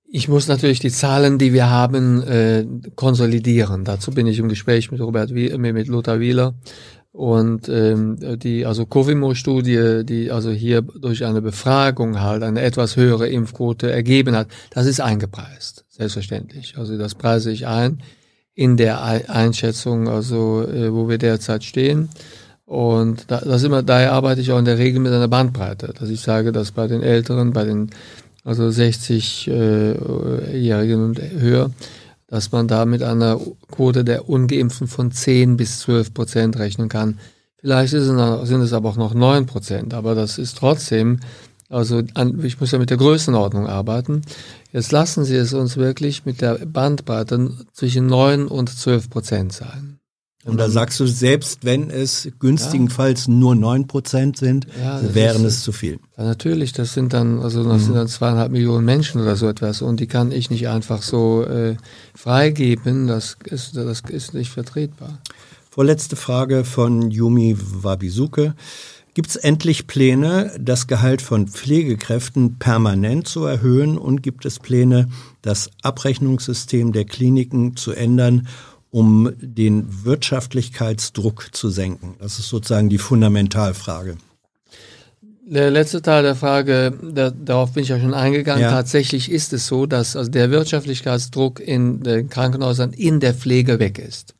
[0.06, 3.84] Ich muss natürlich die Zahlen, die wir haben, äh, konsolidieren.
[3.84, 6.54] Dazu bin ich im Gespräch mit Robert, mit Lothar Wieler
[7.14, 13.30] und ähm, die also Covimo-Studie, die also hier durch eine Befragung halt eine etwas höhere
[13.30, 16.74] Impfquote ergeben hat, das ist eingepreist, selbstverständlich.
[16.78, 18.02] Also das preise ich ein
[18.56, 22.10] in der Einschätzung, also äh, wo wir derzeit stehen.
[22.66, 26.10] Und da, das immer, daher arbeite ich auch in der Regel mit einer Bandbreite, dass
[26.10, 27.92] ich sage, dass bei den Älteren, bei den
[28.44, 31.70] also 60-Jährigen äh, und höher,
[32.34, 37.20] dass man da mit einer Quote der Ungeimpften von 10 bis 12 Prozent rechnen kann.
[37.58, 41.20] Vielleicht es sind es aber auch noch 9 Prozent, aber das ist trotzdem,
[41.70, 44.24] also an, ich muss ja mit der Größenordnung arbeiten.
[44.72, 49.93] Jetzt lassen Sie es uns wirklich mit der Bandbreite zwischen 9 und 12 Prozent sein.
[50.46, 53.34] Und da sagst du, selbst wenn es günstigenfalls ja.
[53.34, 56.00] nur neun Prozent sind, ja, wären ist, es zu viel.
[56.18, 57.86] Ja, natürlich, das sind dann, also das mhm.
[57.86, 61.44] sind dann zweieinhalb Millionen Menschen oder so etwas und die kann ich nicht einfach so
[61.46, 61.78] äh,
[62.14, 65.20] freigeben, das ist, das ist nicht vertretbar.
[65.70, 68.54] Vorletzte Frage von Yumi Wabisuke.
[69.16, 75.08] Gibt es endlich Pläne, das Gehalt von Pflegekräften permanent zu erhöhen und gibt es Pläne,
[75.44, 78.48] das Abrechnungssystem der Kliniken zu ändern
[78.94, 82.16] um den Wirtschaftlichkeitsdruck zu senken?
[82.20, 84.18] Das ist sozusagen die Fundamentalfrage.
[85.48, 88.62] Der letzte Teil der Frage, da, darauf bin ich ja schon eingegangen.
[88.62, 88.70] Ja.
[88.70, 93.98] Tatsächlich ist es so, dass also der Wirtschaftlichkeitsdruck in den Krankenhäusern in der Pflege weg
[93.98, 94.36] ist.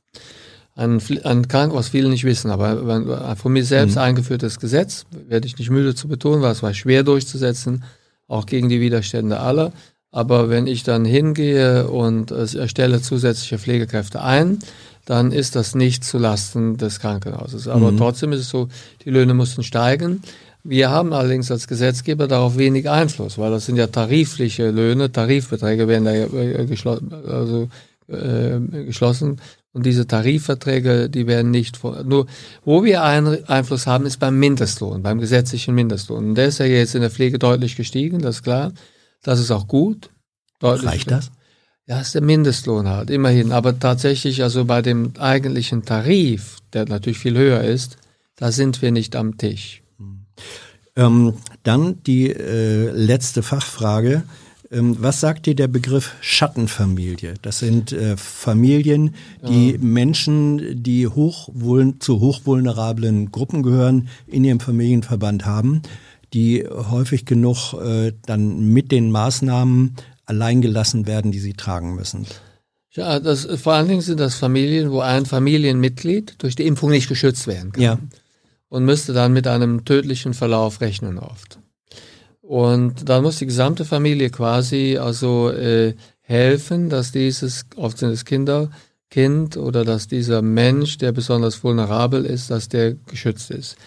[0.76, 4.02] Ein, ein Krank, was viele nicht wissen, aber ein von mir selbst mhm.
[4.02, 7.84] eingeführtes Gesetz, werde ich nicht müde zu betonen, weil es war schwer durchzusetzen,
[8.28, 9.74] auch gegen die Widerstände aller.
[10.14, 14.60] Aber wenn ich dann hingehe und erstelle zusätzliche Pflegekräfte ein,
[15.06, 17.68] dann ist das nicht zu Lasten des Krankenhauses.
[17.68, 17.98] Aber mhm.
[17.98, 18.70] trotzdem ist es so,
[19.04, 20.22] die Löhne mussten steigen.
[20.64, 25.88] Wir haben allerdings als Gesetzgeber darauf wenig Einfluss, weil das sind ja tarifliche Löhne, Tarifbeträge
[25.88, 27.68] werden da äh, geschlo also,
[28.08, 29.42] äh, geschlossen.
[29.74, 32.28] Und diese Tarifverträge, die werden nicht vor, nur,
[32.64, 36.30] wo wir einen Einfluss haben, ist beim Mindestlohn, beim gesetzlichen Mindestlohn.
[36.30, 38.72] Und der ist ja jetzt in der Pflege deutlich gestiegen, das ist klar.
[39.24, 40.12] Das ist auch gut.
[40.60, 41.32] Deutlich Reicht das?
[41.86, 43.52] Ja, ist der Mindestlohn halt, immerhin.
[43.52, 47.98] Aber tatsächlich, also bei dem eigentlichen Tarif, der natürlich viel höher ist,
[48.38, 49.82] da sind wir nicht am Tisch.
[50.96, 51.34] Ähm,
[51.64, 54.24] dann die äh, letzte Fachfrage.
[54.72, 57.34] Ähm, was sagt dir der Begriff Schattenfamilie?
[57.42, 59.78] Das sind äh, Familien, die ja.
[59.82, 65.82] Menschen, die hochvul zu hochvulnerablen Gruppen gehören, in ihrem Familienverband haben
[66.34, 69.96] die häufig genug äh, dann mit den Maßnahmen
[70.26, 72.26] alleingelassen werden, die sie tragen müssen.
[72.92, 77.10] Ja, das, vor allen Dingen sind das Familien, wo ein Familienmitglied durch die Impfung nicht
[77.10, 77.82] geschützt werden kann.
[77.82, 78.00] Ja.
[78.70, 81.60] Und müsste dann mit einem tödlichen Verlauf rechnen oft.
[82.42, 88.26] Und dann muss die gesamte Familie quasi also äh, helfen, dass dieses, oft sind es
[88.26, 88.70] Kinder,
[89.10, 93.78] Kind oder dass dieser Mensch, der besonders vulnerabel ist, dass der geschützt ist.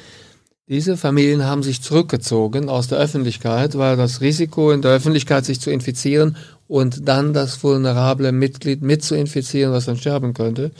[0.69, 5.61] Diese Familien haben sich zurückgezogen aus der Öffentlichkeit, weil das Risiko in der Öffentlichkeit sich
[5.61, 6.37] zu infizieren
[6.67, 10.73] und dann das vulnerable Mitglied mit zu infizieren, was dann sterben könnte,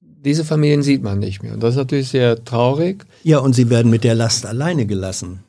[0.00, 1.54] diese Familien sieht man nicht mehr.
[1.54, 3.04] Und das ist natürlich sehr traurig.
[3.22, 5.40] Ja, und sie werden mit der Last alleine gelassen.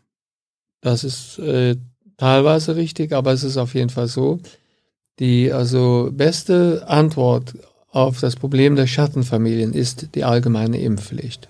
[0.81, 1.75] Das ist äh,
[2.17, 4.39] teilweise richtig, aber es ist auf jeden Fall so.
[5.19, 7.53] Die also beste Antwort
[7.89, 11.49] auf das Problem der Schattenfamilien ist die allgemeine Impfpflicht.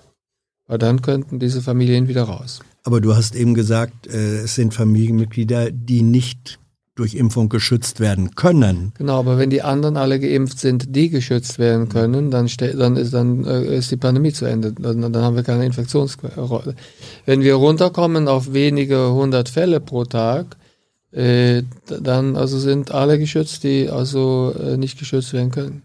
[0.71, 2.61] Weil dann könnten diese Familien wieder raus.
[2.85, 6.59] Aber du hast eben gesagt, äh, es sind Familienmitglieder, die nicht
[6.95, 8.93] durch Impfung geschützt werden können.
[8.97, 13.13] Genau, aber wenn die anderen alle geimpft sind, die geschützt werden können, dann, dann, ist,
[13.13, 14.71] dann äh, ist die Pandemie zu Ende.
[14.71, 16.75] Dann, dann haben wir keine Infektionsrolle.
[17.25, 20.55] Wenn wir runterkommen auf wenige hundert Fälle pro Tag,
[21.11, 25.81] äh, dann also sind alle geschützt, die also äh, nicht geschützt werden können.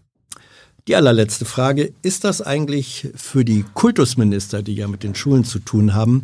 [0.87, 5.59] Die allerletzte Frage, ist das eigentlich für die Kultusminister, die ja mit den Schulen zu
[5.59, 6.23] tun haben,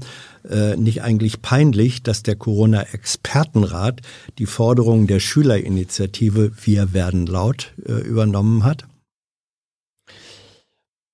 [0.49, 4.01] äh, nicht eigentlich peinlich, dass der Corona-Expertenrat
[4.39, 8.85] die Forderungen der Schülerinitiative Wir werden laut äh, übernommen hat?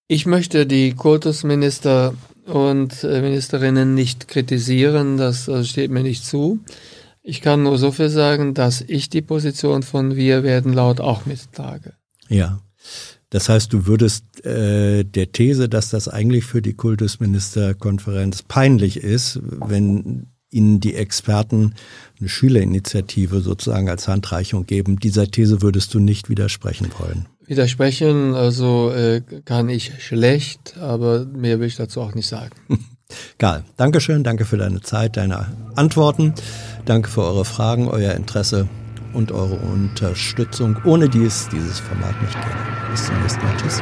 [0.08, 2.14] Ich möchte die Kultusminister
[2.46, 6.60] und äh, Ministerinnen nicht kritisieren, das steht mir nicht zu.
[7.24, 11.26] Ich kann nur so viel sagen, dass ich die Position von Wir werden laut auch
[11.26, 11.94] mittrage.
[12.28, 12.60] Ja.
[13.30, 19.40] Das heißt, du würdest äh, der These, dass das eigentlich für die Kultusministerkonferenz peinlich ist,
[19.44, 21.76] wenn ihnen die Experten
[22.20, 25.00] eine Schülerinitiative sozusagen als Handreichung geben.
[25.00, 27.28] Dieser These würdest du nicht widersprechen wollen.
[27.46, 32.56] Widersprechen, also äh, kann ich schlecht, aber mehr will ich dazu auch nicht sagen.
[33.38, 33.64] Egal.
[33.78, 36.34] Dankeschön, danke für deine Zeit, deine Antworten.
[36.86, 38.68] Danke für eure Fragen, euer Interesse
[39.14, 42.92] und eure Unterstützung, ohne die es dieses Format nicht gäbe.
[42.92, 43.56] Bis zum nächsten Mal.
[43.58, 43.82] Tschüss.